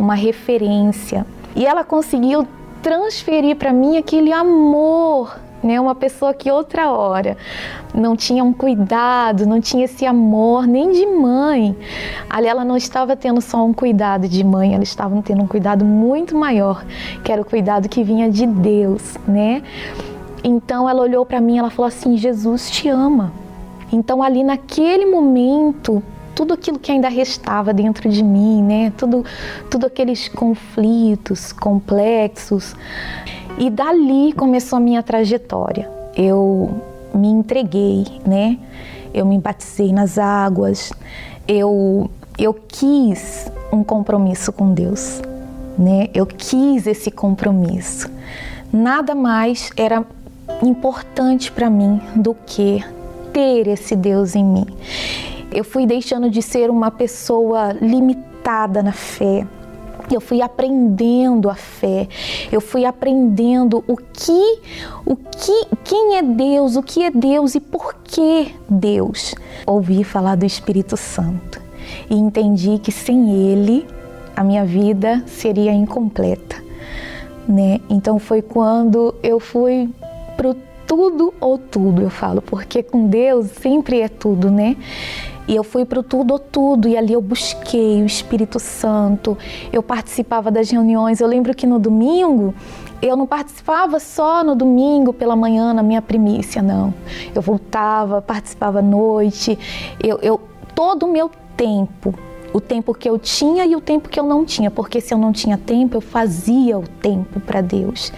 [0.00, 1.26] uma referência.
[1.54, 2.48] E ela conseguiu
[2.84, 5.80] transferir para mim aquele amor, né?
[5.80, 7.34] Uma pessoa que outra hora
[7.94, 11.74] não tinha um cuidado, não tinha esse amor nem de mãe.
[12.28, 15.82] Ali ela não estava tendo só um cuidado de mãe, ela estava tendo um cuidado
[15.82, 16.84] muito maior,
[17.24, 19.62] que era o cuidado que vinha de Deus, né?
[20.44, 23.32] Então ela olhou para mim, ela falou assim: "Jesus te ama".
[23.90, 26.02] Então ali naquele momento
[26.34, 28.92] tudo aquilo que ainda restava dentro de mim, né?
[28.96, 29.24] Tudo,
[29.70, 32.74] tudo aqueles conflitos complexos.
[33.58, 35.90] E dali começou a minha trajetória.
[36.16, 36.70] Eu
[37.14, 38.58] me entreguei, né?
[39.12, 40.92] Eu me batizei nas águas.
[41.46, 45.22] Eu eu quis um compromisso com Deus,
[45.78, 46.08] né?
[46.12, 48.10] Eu quis esse compromisso.
[48.72, 50.04] Nada mais era
[50.60, 52.84] importante para mim do que
[53.32, 54.66] ter esse Deus em mim.
[55.54, 59.46] Eu fui deixando de ser uma pessoa limitada na fé.
[60.12, 62.08] Eu fui aprendendo a fé.
[62.50, 64.60] Eu fui aprendendo o que,
[65.06, 69.34] o que, quem é Deus, o que é Deus e por que Deus.
[69.64, 71.62] Ouvi falar do Espírito Santo
[72.10, 73.86] e entendi que sem ele
[74.36, 76.56] a minha vida seria incompleta,
[77.46, 77.80] né?
[77.88, 79.88] Então foi quando eu fui
[80.36, 84.76] pro tudo ou tudo, eu falo, porque com Deus sempre é tudo, né?
[85.46, 89.36] E eu fui para o tudo ou tudo, e ali eu busquei o Espírito Santo,
[89.72, 91.20] eu participava das reuniões.
[91.20, 92.54] Eu lembro que no domingo,
[93.02, 96.94] eu não participava só no domingo pela manhã, na minha primícia, não.
[97.34, 99.58] Eu voltava, participava à noite,
[100.02, 100.40] eu, eu
[100.74, 102.14] todo o meu tempo
[102.54, 105.18] o tempo que eu tinha e o tempo que eu não tinha, porque se eu
[105.18, 108.12] não tinha tempo, eu fazia o tempo para Deus.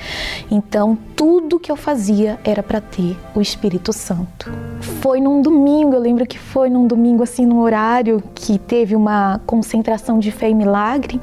[0.50, 4.52] Então, tudo que eu fazia era para ter o Espírito Santo.
[5.00, 9.40] Foi num domingo, eu lembro que foi num domingo assim no horário que teve uma
[9.46, 11.18] concentração de fé e milagre.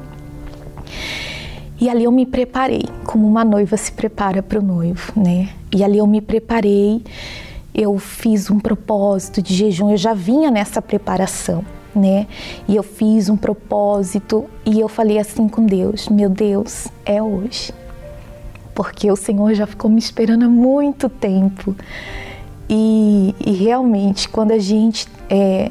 [1.80, 5.50] E ali eu me preparei, como uma noiva se prepara para o noivo, né?
[5.72, 7.00] E ali eu me preparei,
[7.72, 12.26] eu fiz um propósito de jejum, eu já vinha nessa preparação né?
[12.68, 17.72] E eu fiz um propósito e eu falei assim com Deus: Meu Deus, é hoje.
[18.74, 21.76] Porque o Senhor já ficou me esperando há muito tempo.
[22.68, 25.70] E, e realmente, quando a gente é,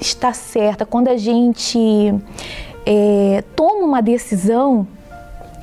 [0.00, 1.78] está certa, quando a gente
[2.86, 4.86] é, toma uma decisão,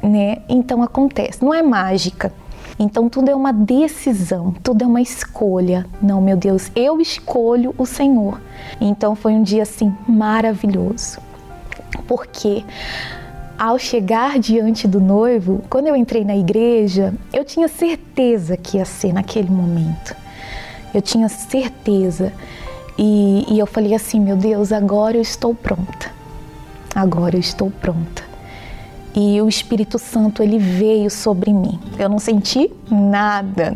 [0.04, 0.40] né?
[0.50, 1.44] Então acontece.
[1.44, 2.34] Não é mágica
[2.80, 5.86] então tudo é uma decisão, tudo é uma escolha.
[6.02, 8.40] Não, meu Deus, eu escolho o Senhor.
[8.80, 11.20] Então foi um dia assim maravilhoso.
[12.08, 12.64] Porque
[13.58, 18.86] ao chegar diante do noivo, quando eu entrei na igreja, eu tinha certeza que ia
[18.86, 20.16] ser naquele momento.
[20.94, 22.32] Eu tinha certeza.
[22.98, 26.12] E, e eu falei assim: meu Deus, agora eu estou pronta.
[26.96, 28.29] Agora eu estou pronta
[29.16, 31.80] e o Espírito Santo ele veio sobre mim.
[31.98, 33.76] Eu não senti nada.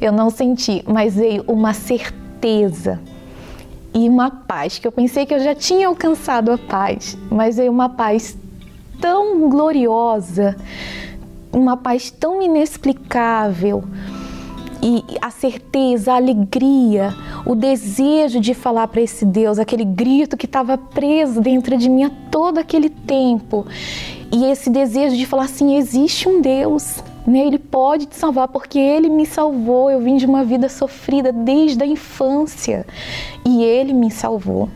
[0.00, 3.00] Eu não senti, mas veio uma certeza
[3.92, 7.72] e uma paz que eu pensei que eu já tinha alcançado a paz, mas veio
[7.72, 8.36] uma paz
[9.00, 10.56] tão gloriosa,
[11.52, 13.84] uma paz tão inexplicável
[14.82, 17.14] e a certeza, a alegria,
[17.44, 22.10] o desejo de falar para esse Deus, aquele grito que estava preso dentro de mim
[22.30, 23.66] todo aquele tempo.
[24.32, 27.46] E esse desejo de falar assim: existe um Deus, né?
[27.46, 29.90] Ele pode te salvar porque ele me salvou.
[29.90, 32.86] Eu vim de uma vida sofrida desde a infância
[33.44, 34.68] e ele me salvou.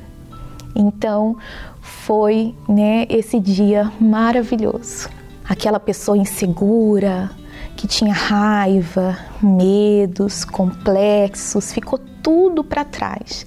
[0.75, 1.37] Então,
[1.81, 5.09] foi, né, esse dia maravilhoso.
[5.49, 7.31] Aquela pessoa insegura,
[7.77, 13.45] que tinha raiva, medos, complexos, ficou tudo para trás.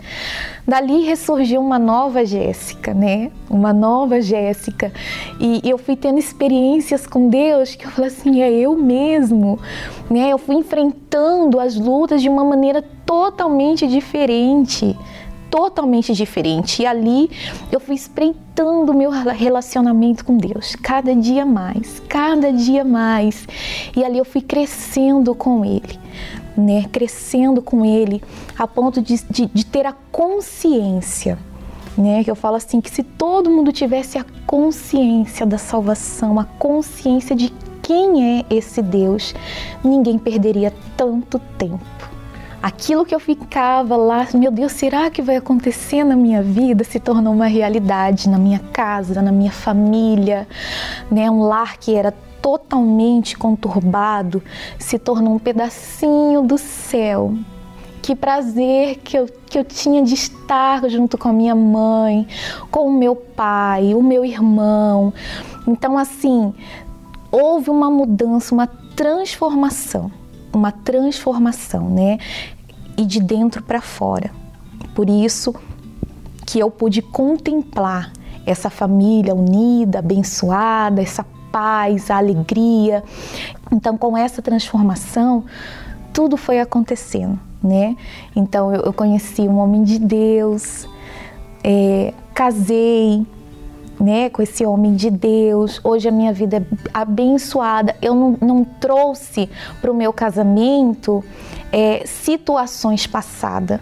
[0.68, 3.32] Dali ressurgiu uma nova Jéssica, né?
[3.50, 4.94] Uma nova Jéssica.
[5.40, 9.60] E eu fui tendo experiências com Deus que eu falei assim, é eu mesmo,
[10.10, 10.30] né?
[10.32, 14.96] Eu fui enfrentando as lutas de uma maneira totalmente diferente
[15.50, 16.82] totalmente diferente.
[16.82, 17.30] E ali
[17.72, 23.48] eu fui espreitando o meu relacionamento com Deus, cada dia mais, cada dia mais.
[23.96, 26.00] E ali eu fui crescendo com Ele,
[26.56, 26.86] né?
[26.92, 28.22] Crescendo com Ele,
[28.58, 31.38] a ponto de, de, de ter a consciência.
[31.98, 37.36] Né, eu falo assim que se todo mundo tivesse a consciência da salvação, a consciência
[37.36, 39.34] de quem é esse Deus,
[39.84, 41.97] ninguém perderia tanto tempo
[42.68, 46.84] aquilo que eu ficava lá, meu Deus, será que vai acontecer na minha vida?
[46.84, 50.46] Se tornou uma realidade na minha casa, na minha família,
[51.10, 51.32] né?
[51.32, 54.44] Um lar que era totalmente conturbado
[54.78, 57.34] se tornou um pedacinho do céu.
[58.02, 62.28] Que prazer que eu, que eu tinha de estar junto com a minha mãe,
[62.70, 65.14] com o meu pai, o meu irmão.
[65.66, 66.54] Então, assim,
[67.32, 70.12] houve uma mudança, uma transformação
[70.58, 72.18] uma transformação, né?
[72.98, 74.32] E de dentro para fora.
[74.96, 75.54] Por isso
[76.46, 78.12] que eu pude contemplar
[78.46, 83.04] essa família unida, abençoada, essa paz, a alegria.
[83.72, 85.44] Então, com essa transformação,
[86.14, 87.96] tudo foi acontecendo, né?
[88.36, 90.88] Então, eu, conheci um homem de Deus,
[91.64, 93.26] é, casei,
[94.00, 95.80] né, com esse homem de Deus.
[95.84, 96.62] Hoje a minha vida é
[96.94, 97.96] abençoada.
[98.02, 99.50] Eu não, não trouxe
[99.82, 101.24] para o meu casamento
[101.72, 103.80] é, situações passadas.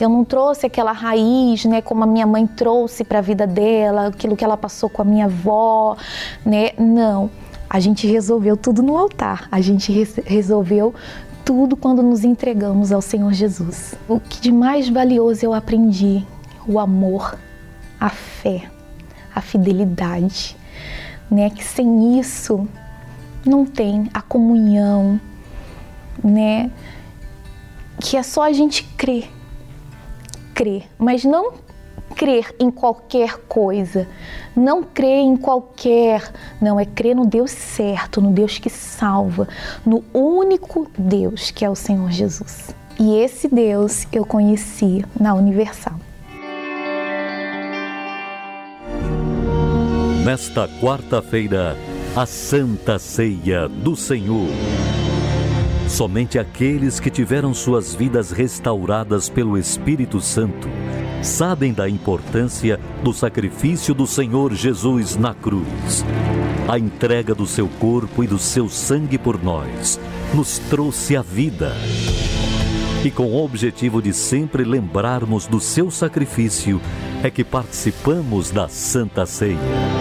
[0.00, 4.06] Eu não trouxe aquela raiz, né, como a minha mãe trouxe para a vida dela,
[4.06, 5.96] aquilo que ela passou com a minha avó,
[6.44, 6.70] né?
[6.78, 7.30] Não.
[7.68, 9.46] A gente resolveu tudo no altar.
[9.52, 9.92] A gente
[10.24, 10.94] resolveu
[11.44, 13.94] tudo quando nos entregamos ao Senhor Jesus.
[14.08, 16.24] O que de mais valioso eu aprendi,
[16.66, 17.38] o amor,
[18.00, 18.70] a fé
[19.34, 20.56] a fidelidade,
[21.30, 21.50] né?
[21.50, 22.66] Que sem isso
[23.44, 25.20] não tem a comunhão,
[26.22, 26.70] né?
[28.00, 29.30] Que é só a gente crer,
[30.54, 31.52] crer, mas não
[32.14, 34.06] crer em qualquer coisa,
[34.56, 39.48] não crer em qualquer, não é crer no Deus certo, no Deus que salva,
[39.84, 42.74] no único Deus que é o Senhor Jesus.
[42.98, 45.99] E esse Deus eu conheci na Universal.
[50.30, 51.76] Nesta quarta-feira,
[52.14, 54.46] a Santa Ceia do Senhor.
[55.88, 60.68] Somente aqueles que tiveram suas vidas restauradas pelo Espírito Santo
[61.20, 66.04] sabem da importância do sacrifício do Senhor Jesus na cruz.
[66.68, 69.98] A entrega do seu corpo e do seu sangue por nós
[70.32, 71.72] nos trouxe a vida.
[73.04, 76.80] E com o objetivo de sempre lembrarmos do seu sacrifício,
[77.20, 79.99] é que participamos da Santa Ceia.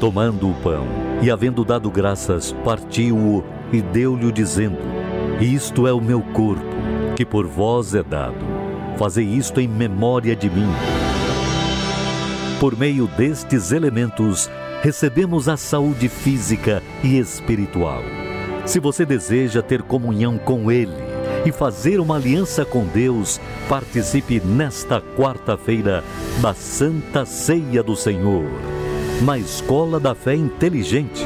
[0.00, 0.86] Tomando o pão,
[1.20, 4.78] e havendo dado graças, partiu-o e deu-lhe, dizendo:
[5.38, 6.64] Isto é o meu corpo,
[7.14, 8.38] que por vós é dado.
[8.96, 10.68] Fazei isto em memória de mim.
[12.58, 14.50] Por meio destes elementos,
[14.82, 18.02] recebemos a saúde física e espiritual.
[18.64, 21.10] Se você deseja ter comunhão com Ele,
[21.44, 26.02] e fazer uma aliança com Deus, participe nesta quarta-feira
[26.40, 28.44] da Santa Ceia do Senhor,
[29.20, 31.24] na Escola da Fé Inteligente.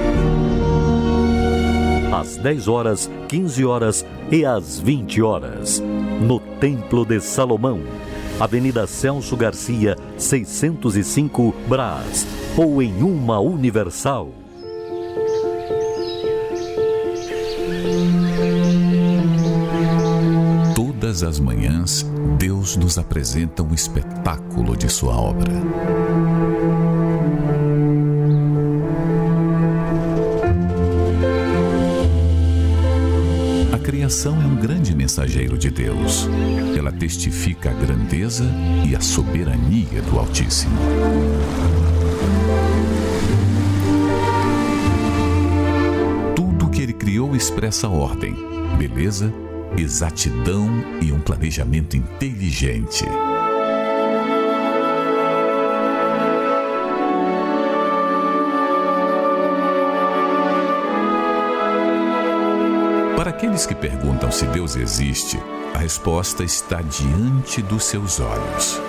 [2.12, 5.83] Às 10 horas, 15 horas e às 20 horas,
[6.20, 7.80] no Templo de Salomão,
[8.40, 12.26] Avenida Celso Garcia, 605 Brás,
[12.57, 14.30] ou em uma Universal.
[20.74, 22.05] Todas as manhãs,
[22.38, 25.53] Deus nos apresenta um espetáculo de Sua obra.
[34.05, 36.28] Criação é um grande mensageiro de Deus.
[36.76, 38.44] Ela testifica a grandeza
[38.86, 40.76] e a soberania do Altíssimo.
[46.36, 48.36] Tudo que Ele criou expressa ordem,
[48.76, 49.32] beleza
[49.78, 50.68] exatidão
[51.00, 53.07] e um planejamento inteligente.
[63.45, 65.38] Aqueles que perguntam se Deus existe,
[65.74, 68.80] a resposta está diante dos seus olhos.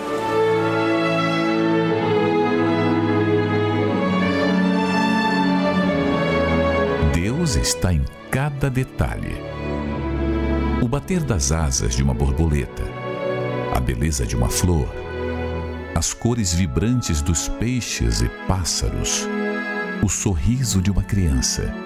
[7.14, 9.36] Deus está em cada detalhe
[10.82, 12.84] o bater das asas de uma borboleta,
[13.76, 14.88] a beleza de uma flor,
[15.94, 19.28] as cores vibrantes dos peixes e pássaros,
[20.02, 21.85] o sorriso de uma criança.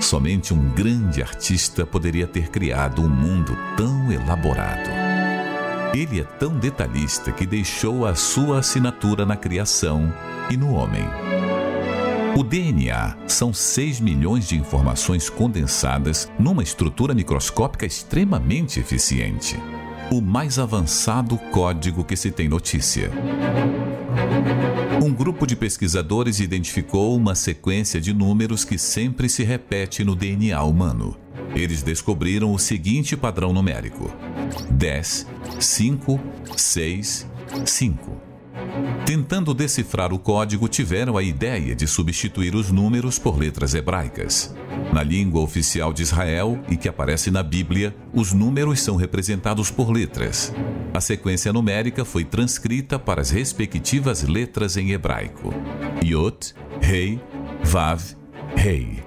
[0.00, 4.88] Somente um grande artista poderia ter criado um mundo tão elaborado.
[5.94, 10.12] Ele é tão detalhista que deixou a sua assinatura na criação
[10.50, 11.04] e no homem.
[12.36, 19.58] O DNA são 6 milhões de informações condensadas numa estrutura microscópica extremamente eficiente.
[20.10, 23.10] O mais avançado código que se tem notícia.
[25.02, 30.62] Um grupo de pesquisadores identificou uma sequência de números que sempre se repete no DNA
[30.62, 31.16] humano.
[31.54, 34.10] Eles descobriram o seguinte padrão numérico:
[34.70, 35.26] 10,
[35.60, 36.20] 5,
[36.56, 37.26] 6,
[37.64, 38.27] 5.
[39.04, 44.54] Tentando decifrar o código, tiveram a ideia de substituir os números por letras hebraicas.
[44.92, 49.90] Na língua oficial de Israel e que aparece na Bíblia, os números são representados por
[49.90, 50.52] letras.
[50.92, 55.54] A sequência numérica foi transcrita para as respectivas letras em hebraico:
[56.04, 57.20] Yot, Rei,
[57.64, 58.02] Vav,
[58.54, 59.02] Rei.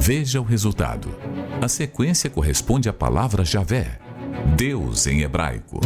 [0.00, 1.14] Veja o resultado.
[1.60, 3.98] A sequência corresponde à palavra Javé,
[4.56, 5.80] Deus em hebraico.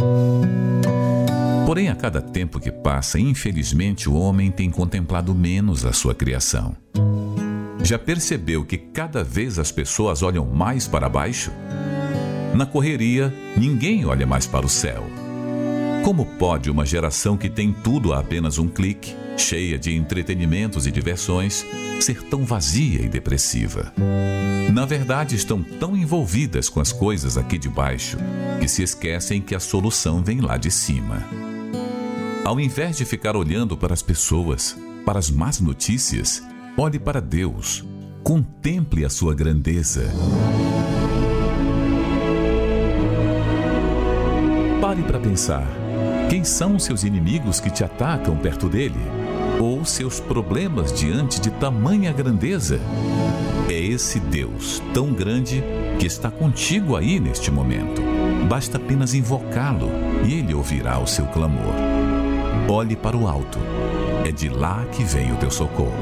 [1.65, 6.75] Porém, a cada tempo que passa, infelizmente, o homem tem contemplado menos a sua criação.
[7.81, 11.51] Já percebeu que cada vez as pessoas olham mais para baixo?
[12.53, 15.03] Na correria, ninguém olha mais para o céu.
[16.03, 20.91] Como pode uma geração que tem tudo a apenas um clique, cheia de entretenimentos e
[20.91, 21.65] diversões,
[21.99, 23.93] ser tão vazia e depressiva?
[24.73, 28.17] Na verdade, estão tão envolvidas com as coisas aqui de baixo
[28.59, 31.23] que se esquecem que a solução vem lá de cima.
[32.43, 34.75] Ao invés de ficar olhando para as pessoas,
[35.05, 36.43] para as más notícias,
[36.77, 37.83] olhe para Deus.
[38.23, 40.11] Contemple a sua grandeza.
[44.81, 45.67] Pare para pensar.
[46.29, 49.22] Quem são os seus inimigos que te atacam perto dele?
[49.59, 52.79] Ou seus problemas diante de tamanha grandeza?
[53.69, 55.63] É esse Deus tão grande
[55.99, 58.01] que está contigo aí neste momento.
[58.49, 59.89] Basta apenas invocá-lo
[60.25, 61.73] e ele ouvirá o seu clamor.
[62.69, 63.59] Olhe para o alto.
[64.25, 65.93] É de lá que vem o teu socorro.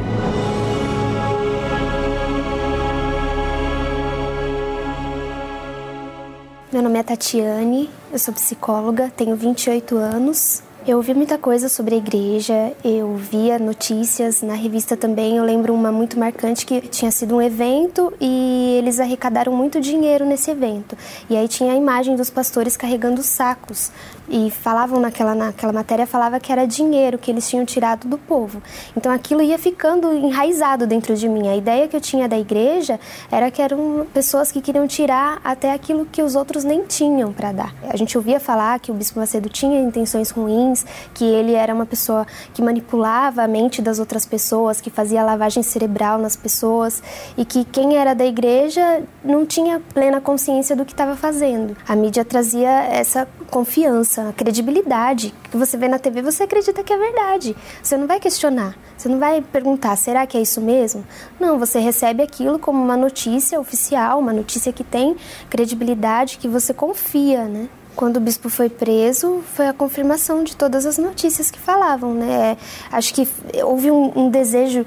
[6.72, 11.94] Meu nome é Tatiane, eu sou psicóloga, tenho 28 anos eu ouvi muita coisa sobre
[11.94, 15.38] a igreja, eu via notícias na revista também.
[15.38, 20.26] Eu lembro uma muito marcante que tinha sido um evento e eles arrecadaram muito dinheiro
[20.26, 20.98] nesse evento.
[21.30, 23.92] E aí tinha a imagem dos pastores carregando sacos
[24.30, 28.62] e falavam naquela naquela matéria falava que era dinheiro que eles tinham tirado do povo.
[28.96, 31.48] Então aquilo ia ficando enraizado dentro de mim.
[31.48, 33.00] A ideia que eu tinha da igreja
[33.32, 37.52] era que eram pessoas que queriam tirar até aquilo que os outros nem tinham para
[37.52, 37.76] dar.
[37.90, 41.86] A gente ouvia falar que o bispo Macedo tinha intenções ruins que ele era uma
[41.86, 47.02] pessoa que manipulava a mente das outras pessoas, que fazia lavagem cerebral nas pessoas
[47.38, 51.76] e que quem era da igreja não tinha plena consciência do que estava fazendo.
[51.88, 55.34] A mídia trazia essa confiança, a credibilidade.
[55.50, 57.56] que você vê na TV, você acredita que é verdade.
[57.82, 58.76] Você não vai questionar.
[58.98, 61.06] Você não vai perguntar, será que é isso mesmo?
[61.40, 65.16] Não, você recebe aquilo como uma notícia oficial, uma notícia que tem
[65.50, 67.68] credibilidade, que você confia, né?
[67.96, 72.58] quando o bispo foi preso, foi a confirmação de todas as notícias que falavam, né?
[72.92, 73.28] Acho que
[73.64, 74.86] houve um, um desejo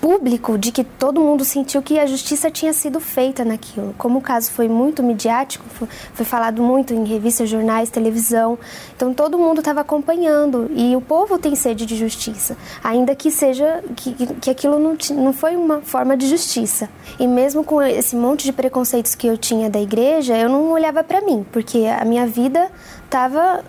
[0.00, 3.94] público de que todo mundo sentiu que a justiça tinha sido feita naquilo.
[3.98, 5.64] Como o caso foi muito midiático,
[6.14, 8.58] foi falado muito em revistas, jornais, televisão,
[8.94, 13.82] então todo mundo estava acompanhando e o povo tem sede de justiça, ainda que seja
[13.94, 16.88] que, que aquilo não, não foi uma forma de justiça.
[17.18, 21.02] E mesmo com esse monte de preconceitos que eu tinha da igreja, eu não olhava
[21.02, 22.70] para mim, porque a minha vida
[23.04, 23.64] estava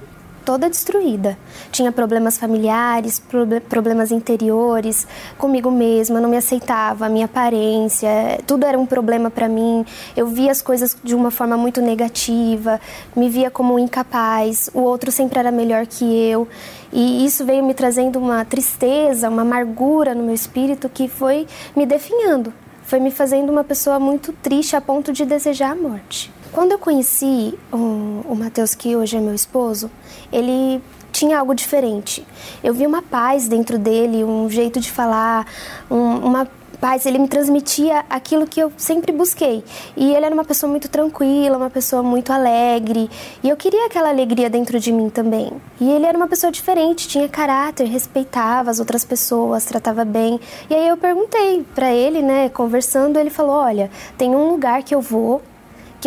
[0.47, 1.37] toda destruída.
[1.73, 3.21] Tinha problemas familiares,
[3.67, 5.05] problemas interiores,
[5.37, 9.85] comigo mesma, não me aceitava, a minha aparência, tudo era um problema para mim.
[10.15, 12.79] Eu via as coisas de uma forma muito negativa,
[13.13, 16.47] me via como incapaz, o outro sempre era melhor que eu.
[16.93, 21.45] E isso veio me trazendo uma tristeza, uma amargura no meu espírito que foi
[21.75, 26.36] me definhando, foi me fazendo uma pessoa muito triste a ponto de desejar a morte.
[26.57, 29.91] Quando eu conheci o, o Matheus, que hoje é meu esposo,
[30.33, 30.81] ele
[31.11, 32.25] tinha algo diferente.
[32.63, 35.45] Eu vi uma paz dentro dele, um jeito de falar,
[35.87, 36.47] um, uma
[36.81, 37.05] paz.
[37.05, 39.63] Ele me transmitia aquilo que eu sempre busquei.
[39.95, 43.07] E ele era uma pessoa muito tranquila, uma pessoa muito alegre.
[43.43, 45.51] E eu queria aquela alegria dentro de mim também.
[45.79, 50.39] E ele era uma pessoa diferente, tinha caráter, respeitava as outras pessoas, tratava bem.
[50.71, 54.95] E aí eu perguntei para ele, né, conversando, ele falou: Olha, tem um lugar que
[54.95, 55.39] eu vou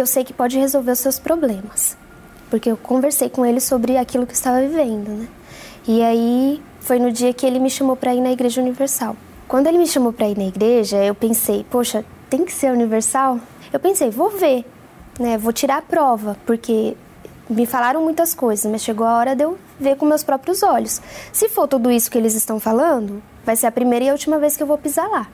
[0.01, 1.94] que eu sei que pode resolver os seus problemas.
[2.48, 5.28] Porque eu conversei com ele sobre aquilo que eu estava vivendo, né?
[5.86, 9.14] E aí foi no dia que ele me chamou para ir na Igreja Universal.
[9.46, 13.40] Quando ele me chamou para ir na igreja, eu pensei, poxa, tem que ser universal?
[13.70, 14.64] Eu pensei, vou ver,
[15.18, 15.36] né?
[15.36, 16.96] Vou tirar a prova, porque
[17.48, 21.03] me falaram muitas coisas, mas chegou a hora de eu ver com meus próprios olhos.
[21.30, 24.38] Se for tudo isso que eles estão falando, vai ser a primeira e a última
[24.38, 25.26] vez que eu vou pisar lá.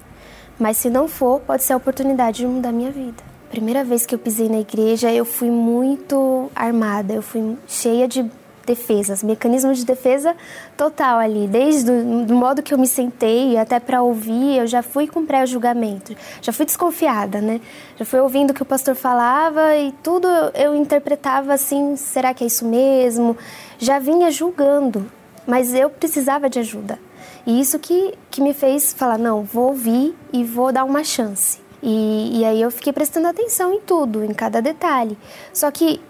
[0.59, 3.36] Mas se não for, pode ser a oportunidade de mudar minha vida.
[3.57, 8.31] Primeira vez que eu pisei na igreja, eu fui muito armada, eu fui cheia de
[8.67, 10.37] defesas, mecanismo de defesa
[10.77, 14.83] total ali, desde o do modo que eu me sentei até para ouvir, eu já
[14.83, 17.63] fui com pré-julgamento, já fui desconfiada, né?
[17.99, 22.45] Já fui ouvindo o que o pastor falava e tudo eu interpretava assim, será que
[22.45, 23.39] é isso mesmo?
[23.79, 25.11] Já vinha julgando,
[25.47, 26.99] mas eu precisava de ajuda.
[27.47, 31.65] E isso que, que me fez falar, não, vou ouvir e vou dar uma chance.
[31.83, 35.17] E, e aí eu fiquei prestando atenção em tudo, em cada detalhe.
[35.53, 36.01] Só que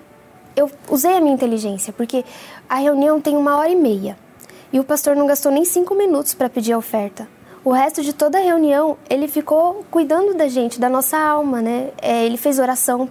[0.55, 2.25] eu usei a minha inteligência, porque
[2.69, 4.17] a reunião tem uma hora e meia.
[4.73, 7.29] E o pastor não gastou nem cinco minutos para pedir a oferta.
[7.65, 11.91] O resto de toda a reunião, ele ficou cuidando da gente, da nossa alma, né?
[12.01, 13.11] É, ele fez oração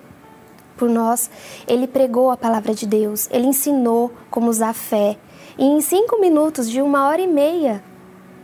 [0.77, 1.29] por nós,
[1.67, 5.17] ele pregou a palavra de Deus, ele ensinou como usar a fé.
[5.57, 7.83] E em cinco minutos, de uma hora e meia,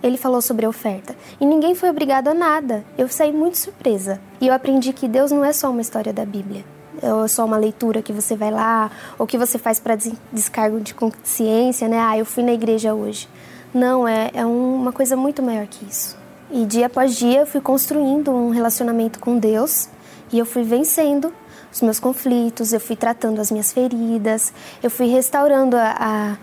[0.03, 1.15] ele falou sobre a oferta.
[1.39, 2.83] E ninguém foi obrigado a nada.
[2.97, 4.19] Eu saí muito surpresa.
[4.39, 6.63] E eu aprendi que Deus não é só uma história da Bíblia
[7.01, 9.97] ou só uma leitura que você vai lá, ou que você faz para
[10.31, 11.99] descargo de consciência, né?
[11.99, 13.27] Ah, eu fui na igreja hoje.
[13.73, 16.17] Não, é, é uma coisa muito maior que isso.
[16.51, 19.89] E dia após dia eu fui construindo um relacionamento com Deus
[20.31, 21.33] e eu fui vencendo
[21.71, 26.37] os meus conflitos, eu fui tratando as minhas feridas, eu fui restaurando a, a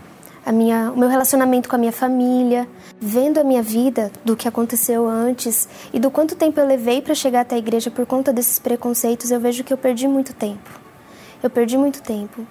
[0.48, 2.66] a minha, o meu relacionamento com a minha família,
[3.00, 7.14] vendo a minha vida do que aconteceu antes e do quanto tempo eu levei para
[7.14, 10.68] chegar até a igreja por conta desses preconceitos, eu vejo que eu perdi muito tempo.
[11.40, 12.44] Eu perdi muito tempo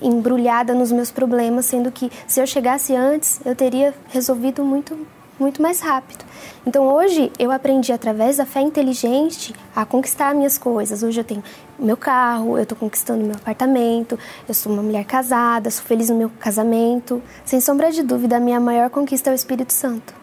[0.00, 5.06] embrulhada nos meus problemas, sendo que se eu chegasse antes, eu teria resolvido muito
[5.38, 6.24] muito mais rápido.
[6.66, 11.02] Então hoje eu aprendi através da fé inteligente a conquistar minhas coisas.
[11.02, 11.42] Hoje eu tenho
[11.78, 14.18] meu carro, eu estou conquistando meu apartamento,
[14.48, 17.22] eu sou uma mulher casada, sou feliz no meu casamento.
[17.44, 20.14] Sem sombra de dúvida, a minha maior conquista é o Espírito Santo.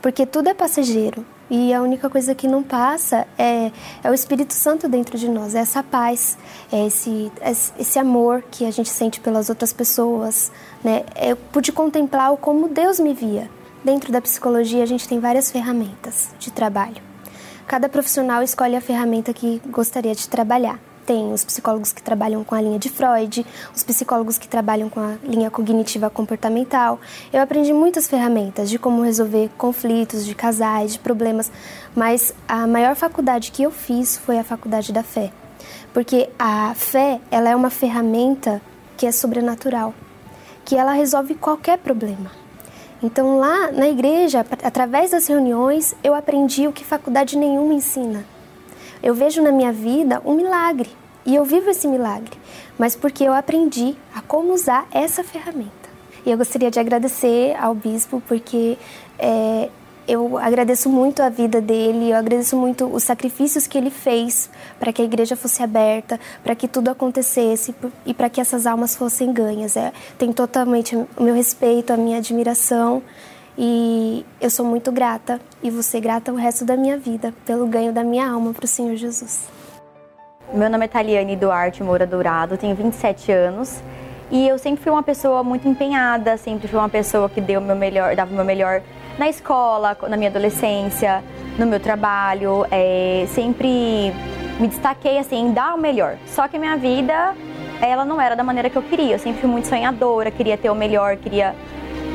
[0.00, 3.72] Porque tudo é passageiro e a única coisa que não passa é,
[4.04, 6.36] é o Espírito Santo dentro de nós, é essa paz,
[6.70, 7.32] é esse,
[7.78, 10.52] esse amor que a gente sente pelas outras pessoas.
[10.84, 11.04] Né?
[11.16, 13.50] Eu pude contemplar como Deus me via.
[13.84, 17.00] Dentro da psicologia, a gente tem várias ferramentas de trabalho.
[17.64, 20.80] Cada profissional escolhe a ferramenta que gostaria de trabalhar.
[21.06, 25.00] Tem os psicólogos que trabalham com a linha de Freud, os psicólogos que trabalham com
[25.00, 26.98] a linha cognitiva comportamental.
[27.32, 31.50] Eu aprendi muitas ferramentas de como resolver conflitos de casais, de problemas,
[31.94, 35.30] mas a maior faculdade que eu fiz foi a faculdade da fé.
[35.94, 38.60] Porque a fé, ela é uma ferramenta
[38.96, 39.94] que é sobrenatural,
[40.64, 42.47] que ela resolve qualquer problema.
[43.02, 48.24] Então, lá na igreja, através das reuniões, eu aprendi o que faculdade nenhuma ensina.
[49.02, 50.90] Eu vejo na minha vida um milagre
[51.24, 52.36] e eu vivo esse milagre,
[52.76, 55.70] mas porque eu aprendi a como usar essa ferramenta.
[56.26, 58.76] E eu gostaria de agradecer ao bispo porque
[59.18, 59.68] é,
[60.08, 64.48] eu agradeço muito a vida dele, eu agradeço muito os sacrifícios que ele fez
[64.80, 67.74] para que a igreja fosse aberta, para que tudo acontecesse
[68.06, 69.76] e para que essas almas fossem ganhas.
[69.76, 73.02] É, tem totalmente o meu respeito, a minha admiração
[73.56, 77.66] e eu sou muito grata e vou ser grata o resto da minha vida pelo
[77.66, 79.46] ganho da minha alma para o Senhor Jesus.
[80.54, 83.82] Meu nome é Taliane Duarte Moura Dourado, tenho 27 anos.
[84.30, 87.76] E eu sempre fui uma pessoa muito empenhada, sempre fui uma pessoa que deu meu
[87.76, 88.82] melhor, dava o meu melhor
[89.18, 91.22] na escola, na minha adolescência,
[91.58, 94.12] no meu trabalho, é, sempre
[94.60, 96.16] me destaquei assim em dar o melhor.
[96.26, 97.34] Só que a minha vida,
[97.80, 99.16] ela não era da maneira que eu queria.
[99.16, 101.54] Eu sempre fui muito sonhadora, queria ter o melhor, queria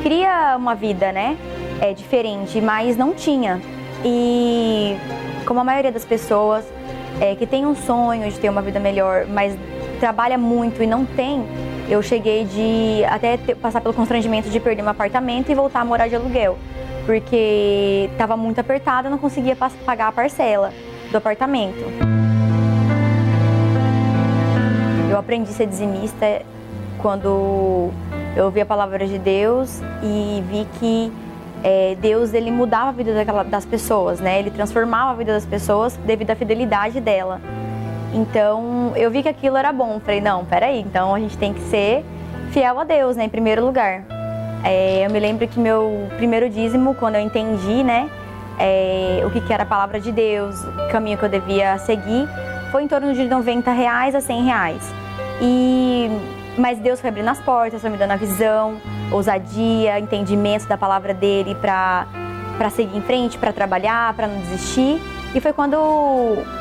[0.01, 1.37] queria uma vida, né,
[1.81, 3.61] é diferente, mas não tinha.
[4.03, 4.97] E
[5.45, 6.65] como a maioria das pessoas
[7.21, 9.57] é, que tem um sonho de ter uma vida melhor, mas
[10.01, 11.45] trabalha muito e não tem,
[11.89, 15.85] eu cheguei de até ter, passar pelo constrangimento de perder meu apartamento e voltar a
[15.85, 16.57] morar de aluguel
[17.05, 20.71] porque estava muito apertada, não conseguia pagar a parcela
[21.11, 21.83] do apartamento.
[25.09, 26.41] Eu aprendi a ser dizimista
[26.99, 27.91] quando
[28.35, 31.11] eu ouvi a palavra de Deus e vi que
[31.63, 34.39] é, Deus ele mudava a vida daquela, das pessoas, né?
[34.39, 37.39] Ele transformava a vida das pessoas devido à fidelidade dela.
[38.13, 39.99] Então eu vi que aquilo era bom.
[39.99, 42.03] Falei, não, peraí, então a gente tem que ser
[42.51, 44.03] fiel a Deus, né, em primeiro lugar.
[44.63, 48.09] É, eu me lembro que meu primeiro dízimo, quando eu entendi, né,
[48.57, 52.27] é, o que, que era a palavra de Deus, o caminho que eu devia seguir,
[52.71, 54.93] foi em torno de 90 reais a 100 reais.
[55.41, 56.09] E
[56.57, 58.77] mas Deus foi abrindo as portas, foi me dando a visão,
[59.11, 62.07] ousadia, entendimento da palavra dele para
[62.69, 65.01] seguir em frente, para trabalhar, para não desistir.
[65.33, 65.75] E foi quando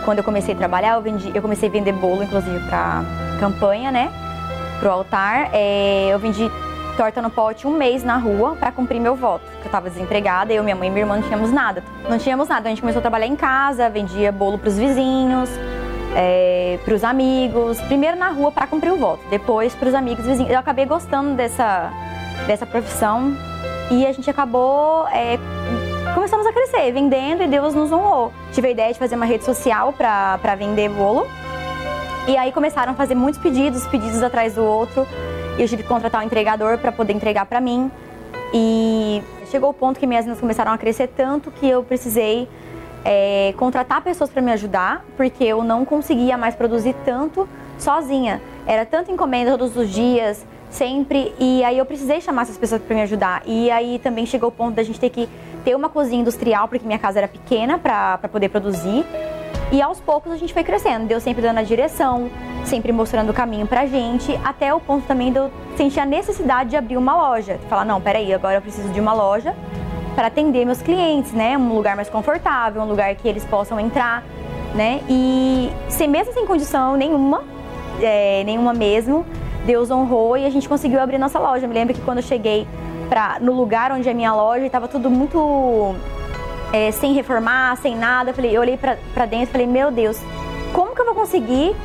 [0.05, 3.03] quando eu comecei a trabalhar, eu vendi, eu comecei a vender bolo inclusive para
[3.39, 4.11] campanha, né?
[4.81, 5.51] Pro altar.
[5.53, 6.51] É, eu vendi
[6.97, 9.45] torta no pote um mês na rua para cumprir meu voto.
[9.61, 11.83] Eu estava desempregada, eu, minha mãe e minha irmã não tínhamos nada.
[12.09, 12.69] Não tínhamos nada.
[12.69, 15.51] A gente começou a trabalhar em casa, vendia bolo para os vizinhos,
[16.15, 17.81] é, para os amigos.
[17.83, 20.51] Primeiro na rua para cumprir o voto, depois para os amigos vizinhos.
[20.51, 21.91] Eu acabei gostando dessa,
[22.47, 23.35] dessa profissão
[23.91, 25.07] e a gente acabou.
[25.09, 25.39] É,
[26.15, 28.33] começamos a crescer, vendendo e Deus nos honrou.
[28.53, 31.27] Tive a ideia de fazer uma rede social para vender bolo.
[32.29, 35.07] E aí começaram a fazer muitos pedidos, pedidos atrás do outro.
[35.59, 37.91] E eu tive que contratar um entregador para poder entregar para mim.
[38.55, 42.49] E chegou o ponto que minhas vendas começaram a crescer tanto que eu precisei
[43.05, 47.49] é, contratar pessoas para me ajudar, porque eu não conseguia mais produzir tanto
[47.79, 48.41] sozinha.
[48.67, 52.95] Era tanta encomenda todos os dias, sempre, e aí eu precisei chamar essas pessoas para
[52.95, 53.43] me ajudar.
[53.45, 55.29] E aí também chegou o ponto da gente ter que
[55.65, 59.05] ter uma cozinha industrial, porque minha casa era pequena para poder produzir.
[59.73, 62.31] E aos poucos a gente foi crescendo, Deus sempre dando a direção,
[62.63, 66.69] sempre mostrando o caminho pra gente, até o ponto também de eu sentir a necessidade
[66.69, 67.59] de abrir uma loja.
[67.71, 69.57] Falar, não, peraí, agora eu preciso de uma loja
[70.15, 71.57] para atender meus clientes, né?
[71.57, 74.23] Um lugar mais confortável, um lugar que eles possam entrar,
[74.75, 75.01] né?
[75.09, 77.43] E sem mesmo sem condição nenhuma,
[77.99, 79.25] é, nenhuma mesmo,
[79.65, 81.65] Deus honrou e a gente conseguiu abrir nossa loja.
[81.65, 82.69] Eu me lembro que quando eu cheguei
[83.09, 85.97] pra, no lugar onde é minha loja, estava tudo muito
[86.73, 88.33] é, sem reformar, sem nada.
[88.33, 90.21] Falei, eu olhei para dentro e falei, meu Deus,
[90.73, 91.77] como que eu vou conseguir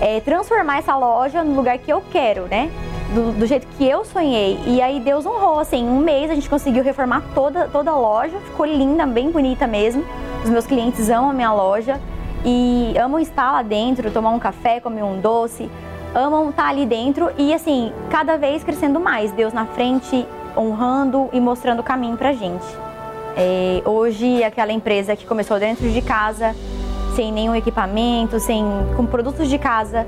[0.00, 2.70] é, transformar essa loja no lugar que eu quero, né?
[3.12, 4.58] do, do, jeito que eu sonhei.
[4.66, 8.38] E aí Deus honrou, assim, um mês a gente conseguiu reformar toda, toda a loja,
[8.40, 10.04] ficou linda, bem bonita mesmo.
[10.42, 12.00] Os meus clientes amam a minha loja
[12.44, 15.70] e amam estar lá dentro, tomar um café, comer um doce,
[16.14, 20.26] amam estar ali dentro e assim, cada vez crescendo mais, Deus na frente,
[20.56, 22.66] honrando e mostrando o caminho pra gente.
[23.36, 26.54] É, hoje aquela empresa que começou dentro de casa,
[27.16, 28.64] sem nenhum equipamento, sem
[28.96, 30.06] com produtos de casa,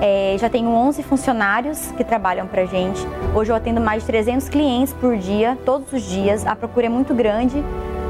[0.00, 3.00] é, já tenho 11 funcionários que trabalham para gente.
[3.34, 6.46] Hoje eu atendo mais de 300 clientes por dia, todos os dias.
[6.46, 7.62] A procura é muito grande.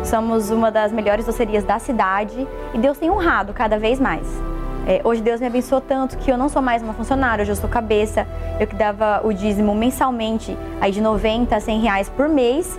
[0.03, 4.27] Somos uma das melhores docerias da cidade e Deus tem honrado cada vez mais.
[4.87, 7.57] É, hoje Deus me abençoou tanto que eu não sou mais uma funcionária, hoje eu
[7.57, 8.27] sou cabeça.
[8.61, 12.79] Eu que dava o dízimo mensalmente, aí de 90 a 100 reais por mês.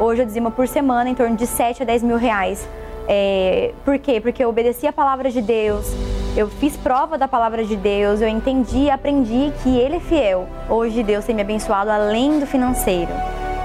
[0.00, 2.66] Hoje eu dizimo por semana em torno de 7 a 10 mil reais.
[3.06, 4.18] É, por quê?
[4.18, 5.84] Porque eu obedeci a palavra de Deus,
[6.34, 10.48] eu fiz prova da palavra de Deus, eu entendi e aprendi que Ele é fiel.
[10.70, 13.12] Hoje Deus tem me abençoado além do financeiro.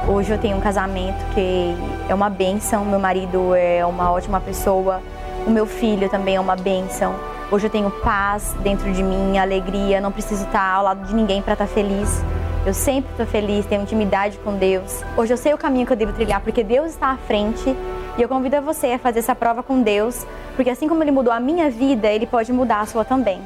[0.09, 1.73] Hoje eu tenho um casamento que
[2.09, 5.01] é uma bênção, meu marido é uma ótima pessoa,
[5.47, 7.15] o meu filho também é uma bênção.
[7.51, 11.43] Hoje eu tenho paz dentro de mim, alegria, não preciso estar ao lado de ninguém
[11.43, 12.23] para estar feliz.
[12.65, 15.03] Eu sempre estou feliz, tenho intimidade com Deus.
[15.15, 17.75] Hoje eu sei o caminho que eu devo trilhar, porque Deus está à frente.
[18.17, 20.25] E eu convido você a fazer essa prova com Deus,
[20.55, 23.39] porque assim como Ele mudou a minha vida, Ele pode mudar a sua também.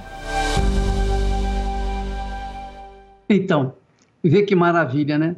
[3.27, 3.73] Então,
[4.23, 5.35] vê que maravilha, né?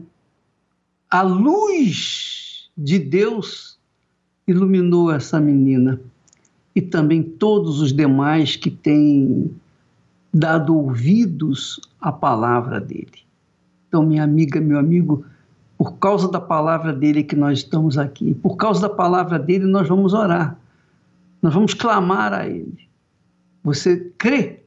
[1.10, 3.80] A luz de Deus
[4.48, 6.00] iluminou essa menina
[6.76, 9.52] e também todos os demais que têm
[10.34, 13.26] dado ouvidos à palavra dele.
[13.88, 15.26] Então, minha amiga, meu amigo,
[15.78, 19.88] por causa da palavra dele que nós estamos aqui, por causa da palavra dele nós
[19.88, 20.58] vamos orar,
[21.42, 22.88] nós vamos clamar a ele.
[23.64, 24.62] Você crê?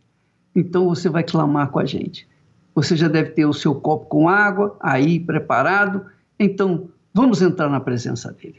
[0.54, 2.28] Então você vai clamar com a gente.
[2.74, 6.04] Você já deve ter o seu copo com água aí preparado.
[6.38, 8.58] Então vamos entrar na presença dele.